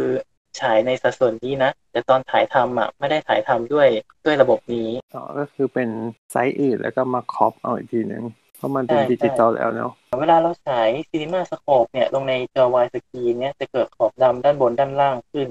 [0.61, 3.89] ฉายในสัดส่วนนี้นะ แต่ตอนถ่ายทำอะไม่ได้ถ่ายทำด้วย
[4.25, 5.89] ด้วยระบบนี้อ๋อก็คือเป็น
[6.31, 8.25] ไซส์อื่นแล้วก็มา crop เอาอีกทีหนึ่ง
[8.65, 15.49] เพราะมันเป็นใช่ดิจิตอลแล้วเนาะเวลาเราฉาย Cinema Scope เนี่ยลงในจอ widescreen เนี่ยจะเกิดขอบดำด้านบนด้านล่างขึ้น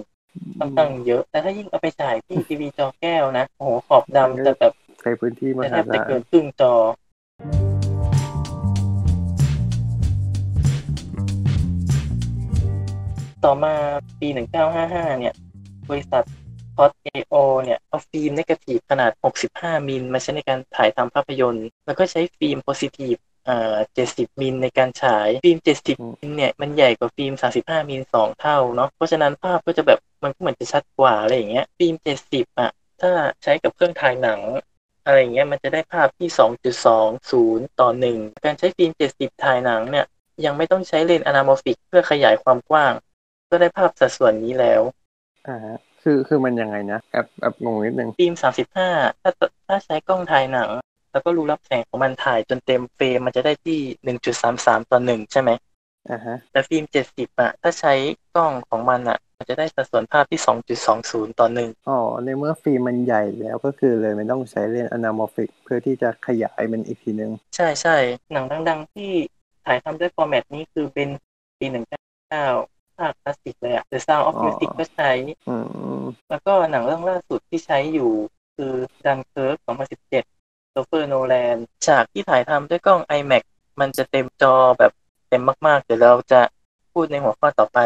[0.60, 6.74] ค่อนข้างเยอะ แต่ถ้ายิ่งเอาไปฉายที่ทีวีจอแก้วนะ โอ้โห ขอบดำจะแบบใช้พื้นที่มจะแทหาบจะศาลเกินครึ่งจอ
[13.46, 13.74] ต่อมา
[14.20, 14.28] ปี
[14.74, 15.34] 1955 เนี่ย
[15.90, 16.24] บริษัท
[16.76, 19.12] Todd-AO เนี่ยเอาฟิล์ม negative ขนาด
[19.52, 23.16] 65 มิลมาใช้ในการถ่ายทำภาพยนตร์ แล้วก็ใช้ฟิล์ม positive
[23.46, 23.76] เอ่อ
[24.10, 31.96] 70มิลในการฉาย ฟิล์ม70มิลเนี่ย มันใหญ่กว่าฟิล์ม35มิลสองเท่าเนาะเพราะฉะนั้นภาพก็จะแบบมันก็เหมือนจะชัดกว่าอะไรอย่างเงี้ยฟิล์ม
[32.28, 33.12] 70อะ ถ้า
[33.44, 34.42] ใช้กับเครื่องถ่ายหนัง
[35.06, 36.30] อะไรอย่างเงี้ยมันจะได้ภาพที่
[36.84, 40.06] 2.20ต่อ1การใช้ฟิล์ม70ถ่ายหนังเนี่ย
[40.46, 42.94] ยังไม่ต้องใช้เลนส์ anamorphic เพื่อขยายความกว้าง
[43.50, 44.82] ก็ได้ภาพสัดส่วนนี้แล้ว
[45.48, 48.76] อ่าฮะ คือคือมันยังไงนะแอบแอบงงนิดนึงฟิล์ม35
[49.22, 49.32] ถ้า
[49.68, 50.70] ถ้าใช้กล้องถ่ายหนัง
[51.12, 53.80] แล้วก็รูรับแสงของมันถ่ายจนเต็มเฟรมมันจะได้ที่
[54.44, 55.52] 1.33ต่อ1ใช่ไหม
[56.12, 57.94] อ่าฮะแต่ฟิล์ม70อะถ้าใช้
[58.36, 60.40] กล้องของมันอะมันจะได้สัดส่วนภาพที่
[60.90, 67.96] 2.20ต่อ1อ๋อในเมื่อฟิล์มมันใหญ่แล้วก็คือเลยไม่ต้องใช้เลนส์ anamorphic เพื่อที่จะขยายมันอีกทีนึง ใช่ใช่
[68.32, 69.12] หนังดัง ๆ ที่
[69.66, 71.10] ถ่ายทำด้วยฟอร์แมตนี้คือเป็น
[71.60, 75.12] ปี199 ภาคคลาสสิกเลยอะ The Sound of อ๋อ Music ก็ใช้
[75.50, 75.56] อื
[76.00, 78.12] มแล้วก็หนังเรื่องล่าสุดที่ใช้อยู่
[78.56, 78.74] คือ
[79.06, 79.58] Dunkirk
[80.16, 83.44] 2017โซเฟอร์โนแลนฉากที่ถ่ายทำด้วยกล้อง IMAX
[83.80, 84.92] มันจะเต็มจอแบบ
[85.30, 86.42] เต็มมาก ๆ เดี๋ยวเราจะ
[86.94, 87.80] พูดในหัวข้อต่อไป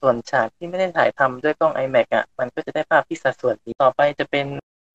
[0.00, 4.46] ส่วนฉากที่ไม่ได้ถ่ายทำด้วยกล้อง IMAX อะ มันก็จะได้ภาพที่สัดส่วนนี้ต่อไปจะเป็น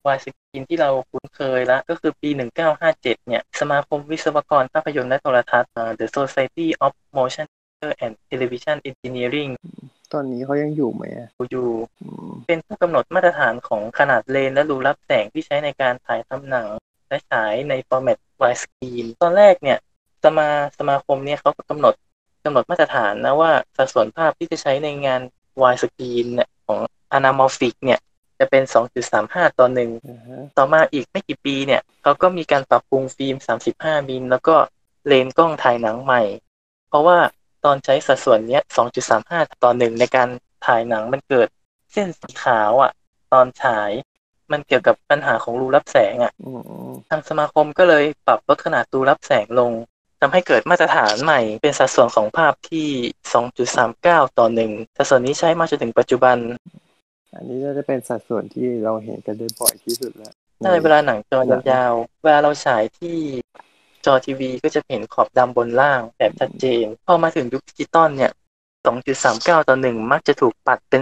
[0.08, 2.30] วายสกรีนที่เราคุ้นเคยละก็คือปี
[2.74, 7.48] 1957 เนี่ย สมาคมวิศวกรภาพยนตร์และโทรทัศน์อ่า The Society of Motion
[7.82, 9.52] Picture and Television Engineering
[10.14, 11.68] ตอนนี้เขายังอยู่ไหมอะอยู่
[12.02, 16.68] อืมเป็นผู้กำหนดมาตรฐานของขนาดเลนและรูรับแสงที่ใช้ในการถ่ายทำหนัง
[17.08, 19.78] และฉายในฟอร์แมต widescreen ตอนแรกเนี่ย
[20.24, 20.48] สมา
[20.80, 21.94] สมาคมเนี่ยเขาก็กำหนด
[22.46, 25.22] กำหนดมาตรฐานนะว่าสัดส่วนภาพที่จะใช้ในงาน
[25.62, 26.80] widescreen เนี่ยของ
[27.18, 28.00] anamorphic เนี่ย
[28.40, 28.64] จะเป็น
[29.12, 33.36] 2.35 ต่อ1อ่าฮะต่อมาอีกไม่กี่ปีเนี่ย เขาก็มีการปรับปรุงฟิล์ม
[33.74, 34.56] 35 มิล แล้วก็
[35.08, 36.22] เลนส์กล้องถ่ายหนังใหม่
[36.90, 37.18] เพราะว่า
[37.66, 38.64] ตอนใช้สัดส่วนเนี้ย
[39.12, 40.30] 2.35 ต่อ1ในการ
[40.66, 41.48] ถ่ายหนังมันเกิด
[41.94, 42.92] เส้นสีขาวอะ
[43.34, 43.92] ตอนฉาย
[44.52, 46.52] มันเกี่ยวกับปัญหาของรูรับแสงอะอื
[46.90, 49.72] มทางสมาคมก็เลยปรับลดขนาดรูรับแสงลง
[50.22, 52.88] ทำให้เกิดมาตรฐานใหม่เป็นสัดส่วนของภาพที่
[53.68, 56.38] 2.39 ต่อ1สัดส่วนนี้ใช้มาจนถึงปัจจุบัน
[57.34, 63.18] อันนี้น่าจะเป็นสัดส่วนที่เราเห็นกันได้บ่อยที่สุดแล้วใช่เวลาหนังจอยาวๆเวลาเราฉายที่
[64.06, 68.32] จอทีวีก็จะเห็นขอบดำบนล่างแบบชัดเจน พอมาถึงยุคดิจิตอลเนี่ย
[68.86, 71.02] 2.39 ต่อ 1 มักจะถูกปัดเป็น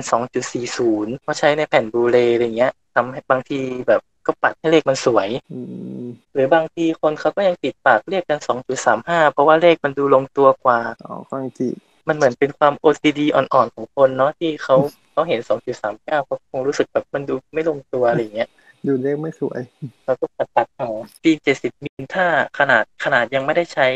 [0.61, 5.59] 2.40 เพราะใช้ในแผ่นบลูเรย์อะไรเงี้ยทำให้บางทีแบบก็ปัดให้เลขมันสวยอื
[6.03, 8.39] มหรือบางทีคนเขาก็ยังติดปากเรียกกัน
[8.85, 11.69] 2.35 เพราะว่าเลขมันดูลงตัวกว่าอ๋อฟังจี
[12.07, 14.75] มันเหมือนเป็นความ OCD อ่อนๆ ของคนเนาะที่เขา
[15.11, 15.39] เขาเห็น
[15.83, 18.49] 2.39 เขาคงรู้สึกแบบมันดูไม่ลงตัวอะไรเงี้ย
[18.87, 19.61] ดูเลขไม่สวย
[20.05, 20.89] เราก็ตัดตัดเอา
[21.21, 22.25] ฟิล์มเจ็ดสิบมิลถ้า
[22.59, 23.87] ขนาดขนาดยังไม่ได้ใช้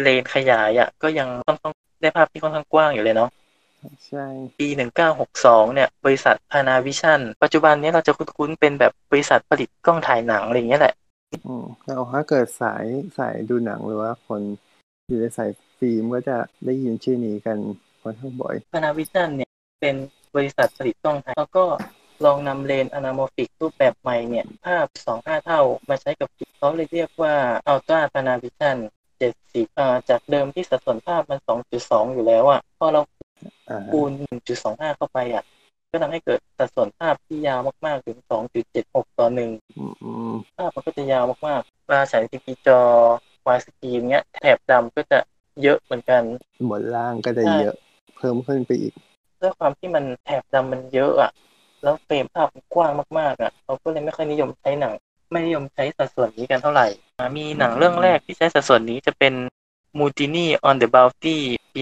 [0.00, 3.30] เลนส์ขยายอะ ก็ยังค่อนข้างได้ภาพที่ค่อนข้างกว้างอยู่เลยเนาะ
[4.06, 4.24] ใช่
[4.58, 10.94] ปีหนึ่งเก้าหกสองเนี่ย บริษัทพานาวิชั่น ปัจจุบันนี้เราจะคุ้นๆ เป็นแบบบริษัทผลิตกล้องถ่ายหนังอะไรอย่างเงี้ยแหละ
[11.46, 12.84] อืมแล้วถ้าเกิดสาย
[13.18, 14.40] สายดูหนังหรือว่าคน
[15.08, 17.58] อยู่ในสายฟิล์มก็จะได้ยินชื่อนี้กัน
[18.02, 19.50] ค่อนข้างบ่อย Panavision เนี่ย
[19.80, 19.96] เป็น
[20.34, 21.64] บริษัทผลิตกล้องถ่ายแล้วก็
[22.24, 27.34] ลองนำเลนส์ anamorphic รูปแบบใหม่เนี่ย ภาพสองห้าเท่ามาใช้กับฟิล์มเขาเลยเรียกว่า
[27.68, 28.76] Ultra Panavision
[29.18, 33.00] เจ็ดสิบอ่าจากเดิมที่สัดส่วนภาพมันสองจุดสองอยู่แล้วอะ พอเรา
[33.68, 34.10] อ่าคูณ
[34.54, 35.44] 1.25 เข้าไปอะ
[35.90, 38.18] ก็ทำให้เกิดสัดส่วนภาพที่ยาวมาก ๆ ถึง
[38.68, 42.80] 2.76 ต่อ1อืมอืมภาพมันก็จะยาวมากๆเวลาฉายทีวีจอ
[43.46, 45.18] วายสกรีนเนี้ยแถบดำก็จะ
[45.62, 46.22] เยอะเหมือนกัน
[46.70, 47.76] บนล่างก็จะใช่เยอะ
[48.16, 48.92] เพิ่มขึ้นไปอีก
[49.40, 51.30] ด้วยความที่มันแถบดำมันเยอะอะ
[51.84, 54.94] แล้วเฟรมภาพกว้างมากๆอะเขาก็เลยไม่ค่อยนิยมใช้หนัง
[55.30, 56.86] ไม่นิยมใช้สัดส่วนนี้กันเท่าไหร่
[57.36, 59.34] มีหนังเรื่องแรกที่ใช้สัดส่วนนี้จะเป็น
[59.98, 61.36] Mutiny on the Bounty
[61.74, 61.80] ปี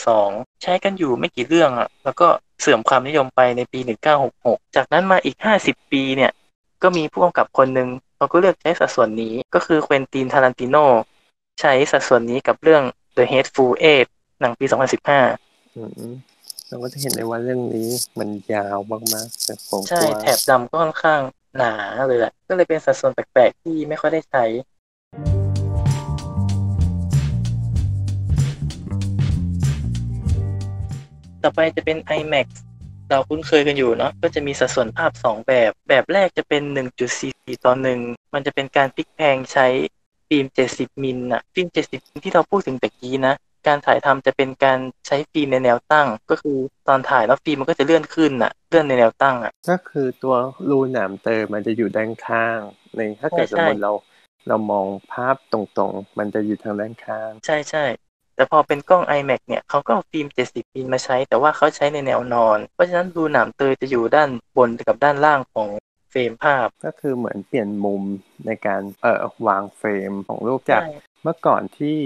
[0.00, 2.26] 1962 ใช้กันอยู่ไม่กี่เรื่องอะแล้วก็
[2.60, 3.80] เสื่อมความนิยมไปในปี
[4.28, 6.32] 1966 จากนั้นมาอีก 50 ปีเนี่ย
[6.82, 10.76] ก็มีผู้กำกับคนหนึ่งเขาก็เลือกใช้สัดส่วนนี้ก็คือเควินตินทารันติโน
[11.60, 12.82] ใช้สัดส่วนนี้กับเรื่อง
[13.16, 14.06] The Hateful Eight
[14.40, 16.41] หนังปี 2015
[16.72, 21.20] เราก็จะเห็นได้ว่าเรื่องนี้มันยาวมากๆแต่ผมใช่กลัวแถบดำก็ค่อนข้าง
[21.56, 21.72] หนา
[22.06, 24.44] เลยแหละก็เลยเป็นสัดส่วนแปลกๆที่ไม่ค่อยได้ใช้
[31.42, 32.46] ต่อไปจะเป็น IMAX
[33.10, 36.62] เราคุ้นเคยกันอยู่เนาะก็จะมีสัดส่วนภาพ 2 แบบ แบบแรกจะเป็น
[37.14, 39.66] 1.44 ต่อ 1 มันจะเป็นการพลิกแพลงใช้
[40.28, 43.34] ฟิล์ม 70 มิลน่ะฟิล์ม 70มิลที่เราพูดถึงตะกี้นะ
[43.66, 46.58] การถ่ายทำจะเป็นการใช้ฟิล์มในแนวตั้ง ก็คือ
[46.88, 50.34] ตอนถ่ายแล้วฟิล์มมันก็จะเลื่อนขึ้นอะเลื่อนในแนวตั้งอะก็คือตัว
[50.70, 52.58] รูหนามเตอมันจะอยู่ด้านข้าง
[52.96, 53.92] ในถ้าเกิดสมมติเรา
[54.48, 57.84] เรามองภาพตรงๆ มันจะอยู่ทางด้านข้าง ใช่ใช่
[58.36, 65.68] แต่พอเป็นกล้อง iMac เนี่ยเขาก็เอาฟิล์ม 70 มิลมาใช้ แต่ว่าเขาใช้ในแนวนอน เพราะฉะนั้นรูหนามเตยจะอยู่ด้านบนกับด้านล่างของ
[66.10, 68.02] เฟรมภาพ ก็คือเหมือนเปลี่ยนมุม
[68.46, 70.82] ในการเอ่อวางเฟรมของรูปจาก
[71.22, 71.98] เมื่อก่อนที่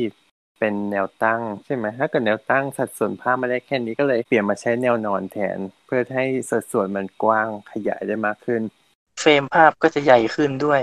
[0.59, 8.63] เป็นแนวตั้งใช่ไหมถ้าเกิดแนวตั้งสัดส่วนภาพไม่ได้แค่นี้ก็เลยเปลี่ยนมาใช้แนวนอนแทน เพื่อให้สัดส่วนมันกว้างขยายได้มากขึ้น
[9.21, 10.81] เฟรมภาพก็จะใหญ่ขึ้นด้วย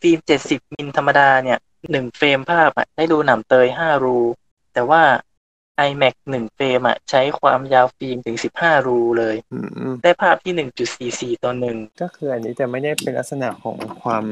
[0.00, 1.58] ฟิล์ม 70 มิลธรรมดาเนี่ย
[1.90, 4.18] หนึ่งเฟรมภาพอะได้รูหนามเตย5รู
[4.74, 5.02] แต่ว่า
[5.88, 9.58] iMac หนึ่งเฟรมอะใช้ความยาวฟิล์มถึง15รูเลยอื
[9.90, 10.54] มได้ภาพที่
[11.36, 14.24] 1.44ต่อหนึ่งก็คืออันนี้จะไม่ได้เป็นลักษณะของความ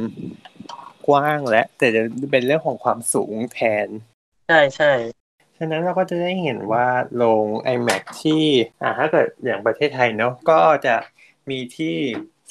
[1.06, 3.88] กว้างและ แต่จะเป็นเรื่องของความสูงแทน
[4.48, 4.92] ใช่ใช่
[5.58, 6.86] ฉะนั้นเราก็จะได้เห็นว่า
[7.16, 8.44] โรง iMac ที่
[8.82, 10.96] อ่าถ้าเกิดอย่างประเทศไทยเนาะก็จะ
[11.50, 11.96] มีที่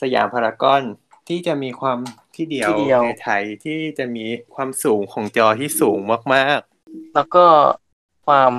[0.02, 0.84] สยามพารากอน
[1.28, 2.00] ที่จะมีความ
[2.36, 2.70] ที่เดียว
[3.04, 4.26] ในไทยที่จะมี
[4.56, 6.00] ความสูงของจอที่สูง
[6.34, 7.46] มากๆ แล้วก็
[8.28, 8.54] ความ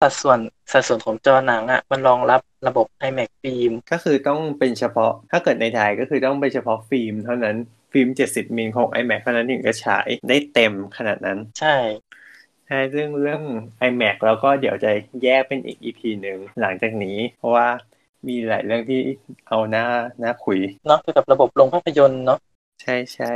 [0.00, 0.38] สัดส่วน
[0.72, 7.56] สัดส่วนของจอหนังอะมันรองรับระบบ iMac ฟิล์มก็คือต้องเป็นเฉพาะถ้าเกิดในไทยก็คือต้องเป็นเฉพาะฟิล์มเท่านั้น
[7.92, 11.76] ฟิล์ม 70 มิลของ iMac เท่านั้นถึงจะฉายได้เต็มขนาดนั้น ใช่
[12.72, 13.42] ใช่ซึ่งเรื่อง
[13.88, 14.90] iMac แล้วก็เดี๋ยวจะ
[15.22, 17.68] แยกเป็นอีก EP หนึ่งหลังจากนี้ เพราะว่า
[18.28, 19.00] มีหลายเรื่องที่
[19.48, 19.86] เอาหน้า
[20.20, 22.38] หน้าคุยเนาะเกี่ยวกับระบบลงภาพยนตร์เนาะ
[22.82, 23.32] ใช่ใช่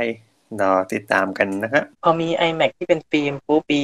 [0.61, 3.81] รอติดตามกันนะครับพอมี iMac ที่เป็นฟิล์มปุ๊บปี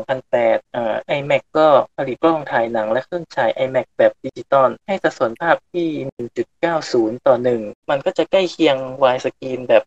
[0.00, 1.66] 2008อ่า iMac ก็
[1.96, 5.88] ผลิตกล้องถ่ายหนังและเครื่องฉาย iMac แบบดิจิตอลให้สัดส่วนภาพที่
[6.56, 9.84] 1.90 ต่อ 1 มันก็จะใกล้เคียง widescreen แบบ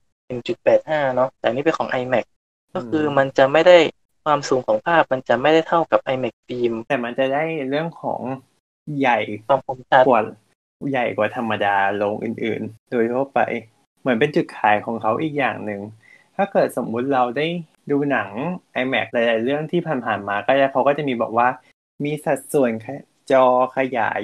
[0.56, 2.26] 1.85 เนาะแต่นี่เป็นของ iMac
[2.74, 3.78] ก็คือมันจะไม่ได้
[4.24, 8.22] ความสูงของภาพมันจะไม่ได้เท่ากับ iMac ฟิล์มแต่มันจะได้เรื่องของ
[9.00, 10.22] ใหญ่ความคมชัดกว่า
[10.92, 13.40] ใหญ่กว่าธรรมดาลงอื่นๆ โดยทั่วไป
[14.02, 15.82] เหมือนเป็นจุดขายของเขาอีกอย่างหนึ่ง
[16.36, 17.48] ถ้าเกิดสมมุติเราได้
[17.92, 18.30] ดูหนัง
[18.82, 21.48] iMac หลายๆเรื่องที่ผ่านๆมาก็จะเขาก็จะมีบอกว่า
[22.04, 22.72] มีสัดส่วน
[23.32, 23.46] จอ
[23.78, 24.20] ขยาย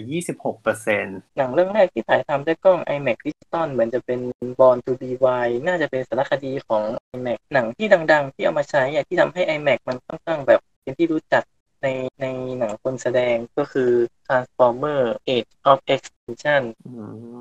[0.68, 4.20] 26%หนังเรื่องแรกที่ถ่ายทำด้วยกล้อง iMac ดิจิตอลเหมือนจะเป็น
[4.60, 6.84] Born to be Wild น่าจะเป็นสารคดีของ
[7.16, 11.44] iMac หนังที่ดังๆ ที่เอามาใช้อะที่ทำให้ iMac มันค่อนข้างแบบเป็นที่รู้จัก
[11.82, 11.88] ใน
[12.22, 12.26] ใน
[12.60, 13.92] หนังคนแสดงก็คือ
[14.28, 15.02] Transformer
[15.36, 16.92] Age of Extinction อื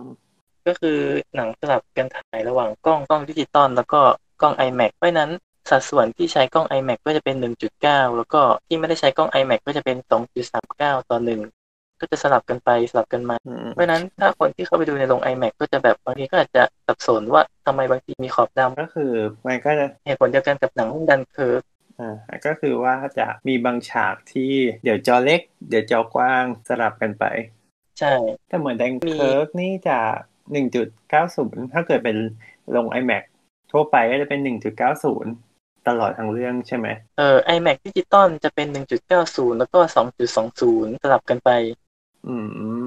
[0.05, 0.07] ม
[0.67, 0.99] ก็คือ
[1.37, 4.01] หนังสลับกันถ่ายระหว่างกล้องกล้องดิจิตอลแล้วก็
[4.41, 5.31] กล้อง iMac เพราะฉะนั้น
[5.71, 7.37] สัดส่วนที่ใช้กล้อง iMac ก็จะเป็น
[7.81, 9.97] 1.9 แล้วก็ที่ไม่ได้ใช้กล้อง iMac ก็จะเป็น
[10.55, 19.13] 2.39 ต่อ 1 ก็จะสลับกันไปสลับกันมาอืมเพราะฉะนั้นถ้าคนที่เข้าไปดูในโรง iMac ก็จะแบบบางทีก็อาจจะสับสนว่าทำไมบางทมีขอบดำก็คือ
[19.47, 21.63] มันก็จะเหตุผลเดียวกันกับหนังเร์ก
[21.99, 24.53] อ่าก็คือว่าจะมีบางฉากที่
[24.85, 27.25] เดี๋ยวจอเล็ก เดี๋ยวจอกว้างสลับกันไป
[27.99, 28.15] ใช่
[28.49, 29.99] แต่เหมือนแดงมีเคิร์กนี่จะ
[30.87, 32.17] 1.90 ถ้าเกิดเป็น
[32.77, 33.23] ลง iMac
[33.73, 34.41] ทั่วไปก็จะเป็น
[35.05, 35.48] 1.90
[35.89, 36.87] ตลอดทั้งเรื่องใช่ไหม
[37.19, 38.67] เอ่อ IMAX ดิจิตอลจะเป็น
[39.13, 39.79] 1.90 แล้วก็
[40.41, 41.51] 2.20 สลับกันไป
[42.27, 42.35] อื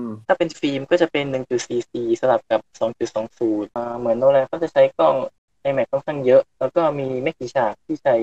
[0.03, 1.25] ม ถ้าเป็นฟิล์มก็จะเป็น
[1.73, 2.61] 1.44 สลับกับ
[3.19, 5.15] 2.20อ่าเหมือนโนแลนเขาจะใช้กล้อง
[5.65, 8.15] iMac ค่อนข้างเยอะ แล้วก็มีไม่กี่ฉากที่ใช้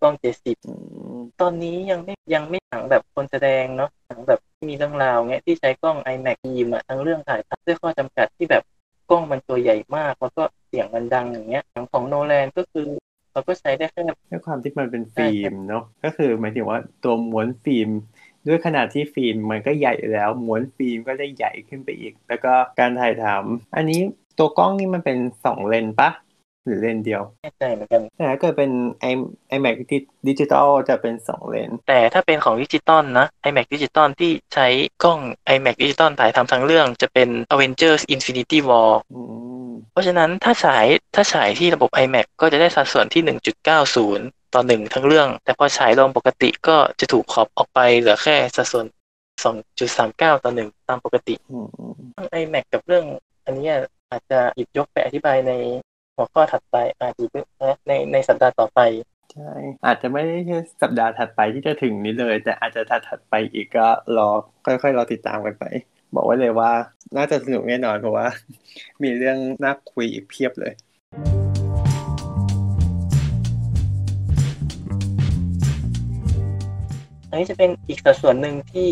[0.00, 0.74] กล้อง 70อื
[1.16, 8.62] มตอนนี้ยังไม่ยังไม่หนังแบบคนแสดงเนาะหนังแบบที่มีเรื่องราวเงี้ยที่ใช้กล้อง iMac ฟิล์มอะทั้งเรื่องถ่ายทำด้วยข้อจำกัดที่แบบ
[9.10, 12.88] กล้องมันตัวใหญ่มากแล้วก็เสียงมันดังอย่างเงี้ยหนังของโนแลนก็คือ
[13.34, 17.88] เราก็ใช้ได้แค่ด้วยความที่มันเป็นฟิล์มเนาะก็คือหมายถึงว่าตัวม้วนฟิล์ม
[18.46, 24.00] ด้วยขนาดที่ฟิล์มมันก็ใหญ่แล้วม้วนฟิล์มก็ได้ใหญ่ขึ้นไปอีก แล้วก็การถ่ายทำอันนี้
[24.38, 26.10] ตัวกล้องนี่มันเป็นสองเลนส์ปะ
[26.66, 28.70] หรือเลนส์เดียวแน่ใจเหมือนกันแต่ถ้าเกิดเป็น
[29.12, 29.76] i- iMac
[30.28, 34.66] ดิจิตอลจะเป็นสองเลนส์แต่ถ้าเป็นของดิจิตอลนะ iMac ดิจิตอลที่ใช้
[35.04, 35.20] กล้อง
[35.54, 39.43] iMac ดิจิตอลถ่ายทำทั้งเรื่องจะเป็น Avengers Infinity War อืม
[39.94, 43.22] เพราะฉะนั้นถ้าฉายถ้าฉายที่ระบบ IMAX ก็จะได้สัดส่วนที่
[43.88, 48.86] 1.90 ต่อ 1 ทั้งเรื่อง แต่พอฉายลงปกติก็จะถูกขอบออกไปเหลือแค่สัดส่วน
[49.44, 51.66] 2.39 ต่อ 1 ตามปกติอืม
[52.14, 53.04] เรื่อง iMac กับเรื่อง
[53.46, 53.76] อันเนี้ย
[54.10, 55.52] อาจจะหยิบยกไปอธิบายใน
[56.16, 57.24] หัวข้อถัดไปอาจจะ
[57.88, 58.80] ในในสัปดาห์ต่อไป
[59.32, 59.52] ใช่
[59.86, 63.86] อาจจะไม่ได้แค่สัปดาห์ถัดไปที่จะถึงนี้เลย แต่อาจจะถัดถัดๆไปอีกก็
[64.16, 64.28] รอ
[64.66, 65.64] ค่อยๆรอติดตามกันไป
[66.14, 66.70] บอกไว้เลยว่า
[67.16, 68.26] น่าจะสนุกแน่นอนเพราะว่า
[69.02, 70.72] มีเรื่องน่าคุยอีกเพียบเลย
[77.30, 78.90] อันนี้จะเป็นอีกสัดส่วนหนึ่งที่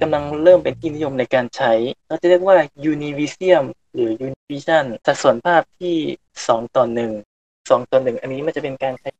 [0.00, 1.72] กำลังเริ่มเป็นที่นิยมในการใช้
[2.08, 2.56] เราจะเรียกว่า
[2.92, 5.96] Univisium หรือ Univision สัดส่วนภาพที่
[6.36, 9.10] 2 ต่อ 1 2 ต่อ 1 อันนี้มันจะเป็นการใช้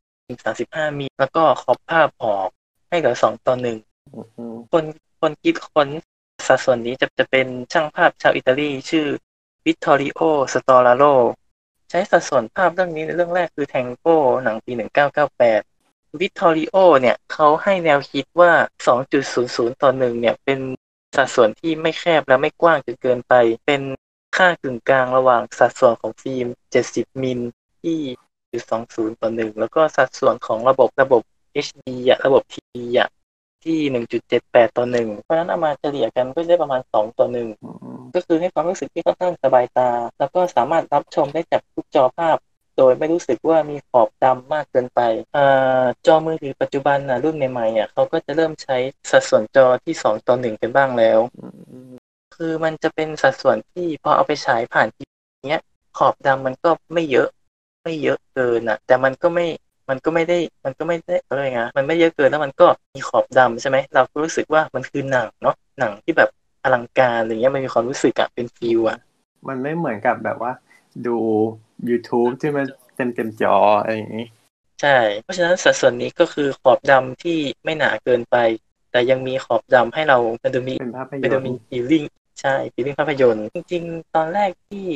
[0.44, 2.48] 35 มิลแล้วก็ขอบภาพออก
[2.88, 3.78] ให้ให้เหลือสองต่อหนึ่ง
[4.36, 4.84] อืมคน
[5.20, 5.88] คนคิดค้น
[6.47, 9.07] สัดส่วนนี้จะจะเป็นช่างภาพชาวอิตาลีชื่อ
[9.64, 10.20] วิตตอริโอ
[10.53, 11.14] สตอราโ ร
[11.91, 14.72] ใช้สัดส่วนภาพเรื่องนี้ในเรื่องแรกคือแทงโก้ หนังปี
[15.47, 18.53] 1998 วิตตอริโอเนี่ยเขาให้แนวคิดว่า
[19.16, 20.61] 2.00 ต่อหนึ่งเนี่ย เป็น
[21.16, 23.34] สัดส่วนที่ไม่แคบและไม่กว้างจนเกินไป
[23.66, 23.82] เป็น
[24.37, 26.47] ค่ากึ่งกลางระหว่างสัดส่วนของฟิล์ม
[26.84, 27.41] 70 มิล
[27.82, 27.99] ที่
[28.61, 31.22] 2.20 ต่อหนึ่งแล้วก็สัดส่วนของระบบระบบ
[31.66, 33.09] HD อะระบบ TV อะ
[33.64, 33.78] ที่
[34.30, 42.36] 1.78 ต่อหนึ่งเพราะฉะนั้นเอามาเฉลี่ยกันก็จะได้ประมาณ 2 ต่อหนึ่งอืมก็คือให้ความรู้สึกที่ค่อนข้างสบายตา แล้วก็สามารถรับชมได้จากทุกจอภาพ
[42.76, 45.00] โดยไม่รู้สึกว่ามีขอบดำมากเกินไป
[45.36, 48.76] อาจอมือถือปัจจุบันนะรุ่นใหม่ๆอะเขาก็จะเริ่มใช้
[49.11, 51.46] สัดส่วนจอที่ 2 ต่อหนึ่งกันบ้างแล้วอื
[51.90, 51.92] ม
[52.36, 55.62] คือมันจะเป็นสัดส่วนที่พอเอาไปฉายผ่านทีวีเนี้ย
[55.98, 57.28] ขอบดำมันก็ไม่เยอะ
[57.84, 59.46] ไม่เยอะเกินอะ แต่มันก็ไม่
[59.89, 66.30] มันก็ไม่ได้มันก็ไม่ได้อะไรไงมันไม่เยอะเกินแล้วมันก็มีขอบดำใช่ไหมเราก็รู้สึกว่ามันคือหนังเนาะหนังที่แบบ
[66.62, 68.99] อลังการอะไรเงี้ยมันมีความรู้สึกอะเป็น feel อะ
[69.49, 70.53] มันไม่เหมือนกับแบบว่า
[71.07, 71.16] ดู
[71.89, 72.64] YouTube ที่มัน
[72.97, 74.26] เต็มเต็มๆจออะไรอย่างนี้
[74.82, 78.37] ใช่ เพราะฉะนั้นสัดส่วนนี้ก็คือขอบดำที่ไม่หนาเกินไป
[78.91, 82.04] แต่ยังมีขอบดำให้เราดูเป็นภาพยนตร์ เป็นดูมี feeling
[82.41, 84.87] ใช่ feeling ภาพยนตร์ จริง ๆ ตอนแรกที่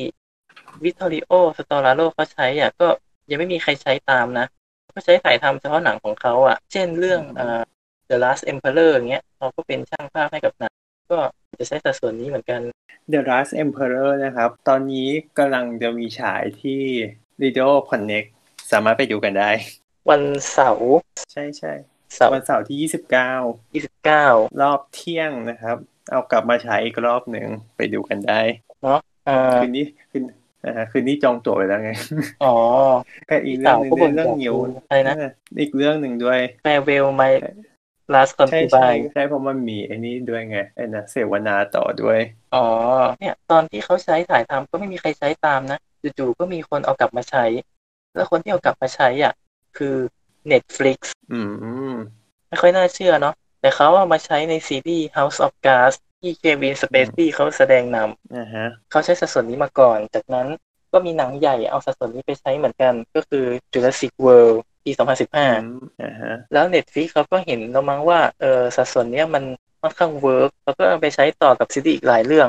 [0.83, 2.87] วิตตอริโอสตอราโ ร เขาใช้อะก็
[3.31, 4.47] ยังไม่มีใครใช้ตามนะ
[4.95, 7.63] ก็ใช้ถ่ายทำเฉพาะหนังของเขาอะ เช่นเรื่องเอ่อ
[8.11, 10.73] The Last Emperor อย่างเงี้ยเขาก็เป็นช่างภาพให้กับหนัง
[11.13, 11.19] ก็
[11.59, 12.61] จะใช้สัดส่วนนี้เหมือนกัน
[13.13, 16.83] The Last Emperor นะครับ ตอนนี้กำลังจะมีฉายที่
[17.43, 18.29] Video Connect
[18.73, 19.51] สามารถไปดูกันได้
[20.11, 20.23] วัน
[20.53, 20.93] เสาร์
[21.33, 21.73] ใช่ใช่
[22.15, 22.89] เสาร์วันเสาร์ที่
[23.83, 25.77] 29 29รอบเที่ยงนะครับ
[26.11, 28.41] เอากลับมาฉายอีกรอบหนึ่งไปดูกันได้
[28.83, 30.25] เนาะอ่าคืนนี้คืน
[30.65, 31.91] อ่าคืนนี้จองตั๋วไปแล้วไง
[32.45, 32.55] อ๋อ
[33.29, 34.59] ก็อีกเรื่องหนึ่งพี่สาวก็บ่นเรื่องอยากนิ้วดู
[34.89, 35.31] อะไรนะเออ
[35.61, 37.33] อีกเรื่องหนึ่งด้วย Farewell My
[38.15, 42.19] Last ใช่ใช่ Concubine ใช่เพราะมันมีไอ้นี่ด้วยไงไอ้นะเสวนาต่อด้วย
[42.55, 42.67] อ๋อ
[43.21, 45.79] เนี่ย ตอนที่เขาใช้ถ่ายทำก็ไม่มีใครใช้ตามนะ
[46.19, 47.45] จู่ๆก็มีคนเอากลับมาใช้
[48.15, 49.33] แล้วคนที่เอากลับมาใช้อะ
[49.79, 49.95] คือ
[50.53, 50.99] Netflix
[51.33, 51.41] อื
[51.93, 51.95] ม
[52.49, 60.47] ไม่ค่อยน่าเชื่อเนาะแต่เขาเอามาใช้ในซีรีส์ House of Cards ที่เควินสเปซี่เขาแสดงนำอ่าฮะเขาใช้สัดส่วนนี้มาก่อน จากนั้น
[60.93, 65.65] ก็มีหนังใหญ่เอาสัดส่วนนี้ไปใช้เหมือนกัน ก็คือ Jurassic World ปี 2015 อืม
[66.03, 69.45] อ่าฮะแล้ว Netflix เขาก็เห็นแล้วมั้งว่าเออสัดส่วนเนี้ยมัน
[69.81, 72.49] ค่อนข้าง work แล้วก็เอาไปใช้ต่อกับซีรีส์อีกหลายเรื่อง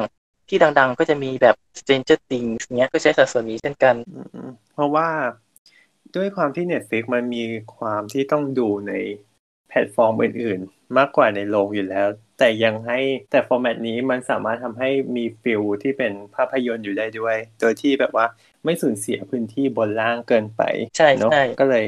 [0.50, 5.10] ที่ดังๆ ก็จะมีแบบ Stranger Things เนี้ยก็ใช้สัดส่วนนี้เช่นกันอืมเพราะว่า
[6.16, 7.44] ด้วยความที่ Netflix มันมี
[7.78, 8.94] ความที่ต้องดูใน
[9.70, 12.08] แพลตฟอร์มอื่น ๆ มากกว่าในโรงอยู่แล้ว
[12.42, 13.00] แต่ยังให้
[13.32, 18.26] แต่ format นี้มันสามารถทำให้มี feel ที่เป็นภาพยนตร์อยู่ได้ด้วย โดยที่แบบว่า
[18.66, 20.62] ไม่สูญเสียพื้นที่บนล่างเกินไป
[20.98, 21.86] ใช่เนอะใช่ก็เลย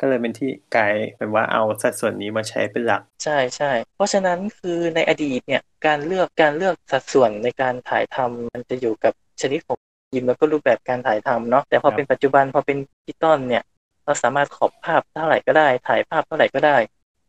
[0.00, 9.78] ก็เลยเป็นที่กลายเป็นว่าเอาสัดส่วนนี้มาใช้เป็นหลัก ใช่ใช่เพราะฉะนั้นคือในอดีตเนี่ยการเลือกการเลือกสัดส่วนในการถ่ายทำมันจะอยู่กับชนิดของ
[10.14, 13.62] ยิมแล้วก็รูปแบบการถ่ายทำเนาะแต่พอครับเป็นปัจจุบันพอเป็นดิจิตอลเนี่ย
[14.04, 16.76] เราสามารถขอบภาพเท่าไหร่ก็ได้ ถ่ายภาพเท่าไหร่ก็ได้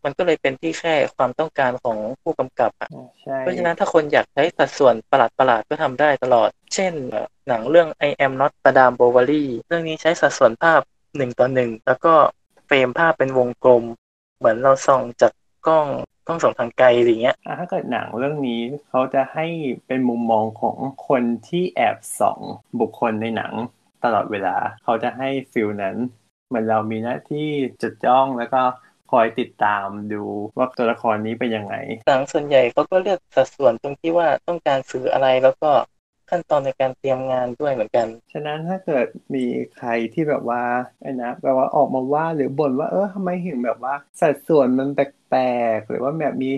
[0.03, 2.89] มันก็เลยเป็นที่แค่ความต้องการของผู้กำกับอะ
[3.23, 10.81] ใช่เพราะฉะนั้นถ้าคนอยากใช้สัดส่วนประหลาดประหลาดๆก็ทำได้ตลอด เช่นเอ่อหนังเรื่อง I am not Madame Bovary เรื่องนี้ใช้สัดส่วนภาพ
[11.17, 12.13] หนึ่งต่อหนึ่งแล้วก็
[12.67, 13.83] เฟรมภาพเป็นวงกลม
[14.37, 15.31] เหมือนเราส่องจาก
[15.67, 15.87] กล้อง
[16.27, 19.45] กล้องส่องทางไกลอะไรเงี้ยอะถ้าเกิดหนังเรื่องนี้เขาจะให้
[19.87, 20.77] เป็นมุมมองของ
[21.07, 22.39] คนที่แอบส่อง
[22.79, 23.53] บุคคลในหนัง
[24.03, 25.95] ตลอดเวลา เขาจะให้ฟิลนั้น
[26.47, 27.49] เหมือนเรามีหน้าที่
[27.81, 28.61] จดจ้องแล้วก็
[29.09, 30.23] คอยติดตามดู
[30.57, 31.75] ว่าตัวละครนี้เป็นยังไง
[32.07, 35.71] หนังส่วนใหญ่เขาก็เลือกสัดส่วนตรงที่ว่าต้องการสื่ออะไรแล้วก็
[36.29, 39.05] ขั้นตอนในการเตรียมงานด้วยเหมือนกัน ฉะนั้นถ้าเกิด
[39.35, 39.45] มี
[39.75, 40.63] ใครที่แบบว่า
[41.01, 45.43] ไอ้นะแบบว่าออกมาว่าหรือบ่นว่าเออทำไมถึงแบบว่า สัดส่วนมันแปล
[45.77, 46.51] กๆหรือว่าแบบมี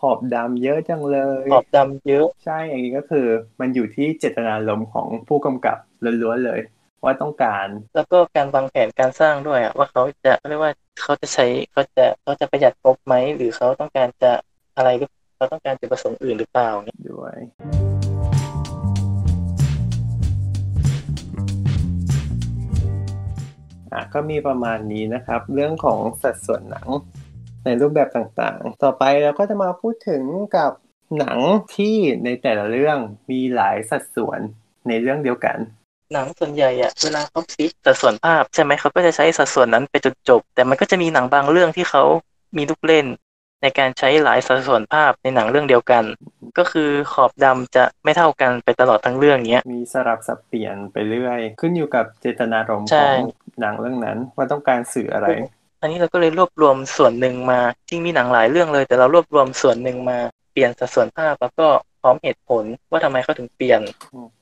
[0.00, 3.26] ขอบดำเยอะจังเลย ขอบดำเยอะ ใช่อย่างนี้ก็คือ
[3.60, 5.76] มันอยู่ที่เจตนารมณ์ของผู้กำกับ
[6.22, 6.60] ล้วนๆเลย
[7.04, 14.32] ว่าต้องการ แล้วก็การวางแผนการสร้างด้วยอะว่าเขาจะเรียกว่าเขาจะใช้เขาจะเขาจะประหยัดงบไหมหรือเขาต้องการจะ
[14.76, 17.36] อะไรหรือเขาต้องการจุดประสงค์อื่นหรือเปล่าเนี่ยด้วย
[23.92, 26.88] อะก็มีประมาณนี้นะครับ เรื่องของสัดส่วนหนัง
[27.64, 30.22] ในรูปแบบต่างๆ ต่อไปเราก็จะมาพูดถึง
[30.56, 30.72] กับ
[31.18, 31.38] หนัง
[31.76, 32.98] ที่ในแต่ละเรื่อง
[33.30, 34.40] มีหลายสัดส่วน
[34.88, 35.58] ในเรื่องเดียวกัน
[36.12, 42.02] หนังส่วนใหญ่อะเวลาเขาฟิกสัดส่วนภาพใช่ไหมเขาก็จะใช้สัดส่วนนั้นไปจนจบ แต่มันก็จะมีหนังบางเรื่องที่เขา
[42.56, 43.06] มีลูกเล่น
[43.62, 46.04] ในการใช้หลายสัดส่วนภาพในหนังเรื่องเดียวกัน
[46.58, 53.26] ก็คือขอบดำจะไม่เท่ากันไปตลอดทั้งเรื่องเนี้ยมีสลับสับเปลี่ยนไปเรื่อย ขึ้นอยู่กับเจตนารมณ์ใช่ของ
[53.60, 55.26] หนังเรื่องนั้นว่าต้องการสื่ออะไร
[55.80, 60.18] อันนี้เราก็เลยรวบรวมส่วนหนึ่งมาจริงมีหนังหลายเรื่องเลย แต่เรารวบรวมส่วนหนึ่งมา
[60.52, 63.80] เปลี่ยนสัดส่วนภาพแล้วก็พ ร้อมเหตุผลว่าทำไมเขาถึงเปลี่ยน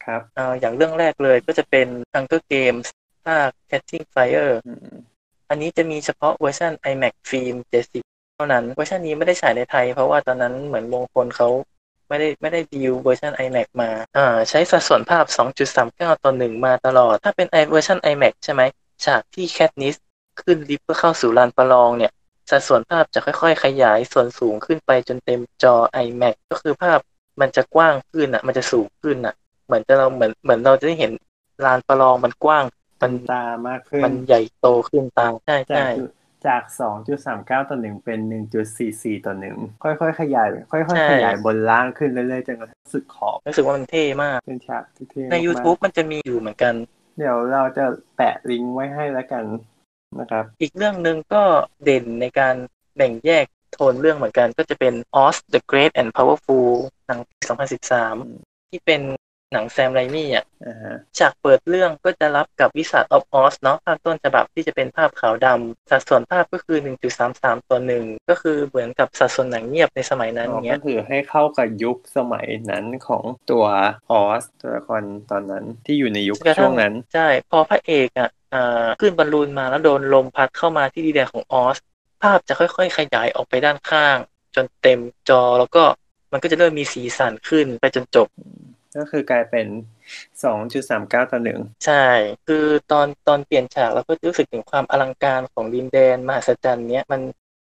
[0.05, 2.87] ครับอ่าอย่างเรื่องแรกเลยก็จะเป็น Hunger Games
[3.27, 4.97] ภาค Catching Fire อืม
[5.51, 7.57] อันนี้จะมีเฉพาะเวอร์ชัน IMAX Film
[7.97, 11.49] 70 เท่านั้นเวอร์ชันนี้ไม่ได้ฉายในไทย เพราะว่าตอนนั้นเหมือนมงคลเขา
[12.09, 15.25] ไม่ได้ไม่ได้ดีลเวอร์ชัน IMAX มาอ่าใช้สัดส่วนภาพ
[15.75, 18.63] 2.39 ต่อ 1 มาตลอด ถ้าเป็น i เวอร์ชัน iMac ใช่ไหม
[19.05, 19.95] ฉากที่แคทนิส
[20.41, 22.13] ขึ้นลิฟต์เพื่อเข้าสู่ลานประลองเนี่ย
[22.51, 26.99] สัดส่วนภาพจะค่อย ๆ ขยายส่วนสูงขึ้นไปจนเต็มจอ iMac ก็คือภาพ
[27.41, 29.35] มันจะกว้างขึ้นอะ มันจะสูงขึ้นอะ
[29.67, 31.13] เหมือนจะเราเหมือนเหมือนเราจะได้เห็น
[31.65, 32.65] ลานประลองมันกว้าง
[33.03, 35.89] มันตามากขึ้น มันใหญ่โตขึ้นตามใช่จากใช่
[36.47, 36.63] จาก
[37.17, 38.19] 2.39 ต่อ1เป็น
[38.73, 46.75] 1.44 ต่อ1ค่อยๆ ขยาย ค่อยใช่ๆขยายบนล่างขึ้นเรื่อยๆ จนกระทั่งสุดขอบ รู้สึกว่ามันเท่มาก เป็นฉากที่เท่ในมากๆ YouTube มันจะมีอยู่เหมือนกัน
[47.19, 47.85] เดี๋ยวเราจะ
[48.17, 49.45] แปะลิงก์ไว้ให้แล้วกัน
[50.21, 51.43] นะครับ อีกเรื่องหนึ่งก็
[51.85, 52.55] เด่นในการ
[52.97, 56.69] แบ่งแยกโทนเรื่องเหมือนกัน ก็จะเป็น Oz the Great and Powerful
[57.07, 57.37] หนังปี
[58.03, 59.03] 2013 ที่เป็น
[59.53, 66.79] หนังแซมไรมี่อะอ่าฮะฉากเปิดเรื่องก็จะรับกับวิสัท of Oz เนาะภาพต้นฉบับที่จะเป็นภาพขาวดำสัดส่วนภาพก็คือ
[67.23, 73.65] 1.33ต่อหนึ่งก็คือเหมือนกับสัดส่วนหนังเงียบในสมัยนั้นอ๋ออย่างเงี้ก็ยคือให้เข้ากับยุคสมัยนั้นของตัว
[74.11, 81.77] ออสตัวละครตอนนั้นที่อยู่ในยุคกระทั่ช่วงนั้น ใช่ พอพระเอกอะอ่าขึ้นบอลลูนมาแล้วโดนลมพัดเข้ามาที่ดีแดนของออส
[82.23, 84.17] ภาพจะค่อยๆ ขยายออกไปด้านข้าง
[84.55, 85.85] จนเต็มจอแล้วก็
[86.35, 88.29] มันก็จะเริ่มมีสีสันขึ้นไปจนจบ
[88.97, 89.67] ก็คือกลายเป็น
[90.45, 92.07] 2.39ต่อ1ใช่
[92.47, 97.21] คือตอนตอนเปลี่ยนฉากเราก็รู้สึกถึงความอลังการของดินแดนมหัศจรรย์เนี้ยมัน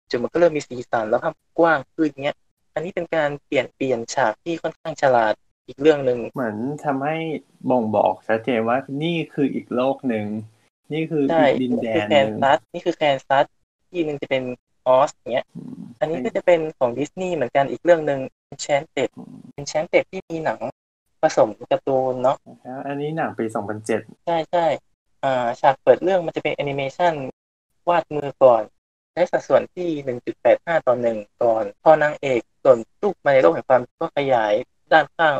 [0.09, 2.37] จุดมันก็เริ่มมีสีสันแล้วภาพกว้างขึ้นเนี้ย
[2.73, 5.33] อันนี้เป็นการเปลี่ยนเปลี่ยนฉากที่ค่อนข้างฉลาด
[5.67, 6.55] อีกเรื่องหนึ่งเหมือน
[6.85, 7.15] ทำให้
[7.69, 10.25] บ่งบอกชัดเจนว่านี่คืออีกโลกหนึ่ง
[10.93, 13.45] นี่คือใช่อีกดินแดนแคหนึ่งนี่คือแคนซัสนี่คือแคนซัส
[13.91, 14.43] ที่หนึ่งจะเป็น
[14.87, 18.19] ออซเนี้ยอืมอันนี้ก็จะเป็นของดิสนีย์เหมือนกันอีกเรื่องหนึ่ง
[18.51, 19.09] Enchanted
[19.59, 20.59] Enchanted ที่มีหนัง
[21.21, 23.45] ผสมการ์ตูนเนาะนะครับอันนี้หนังปี
[23.85, 24.65] 2007 ใช่ใช่
[25.23, 27.13] อ่าฉากเปิดเรื่องมันจะเป็นแอนิเมชัน
[27.89, 28.63] วาดมือก่อน
[29.13, 29.89] ใช้สัดส่วนที่
[30.43, 34.53] 1.85 ต่อ1ก่อน พอนางเอกหล่นตุ๊บมาในโลกแห่งความก็ขยาย
[34.91, 35.33] ด้านข้าง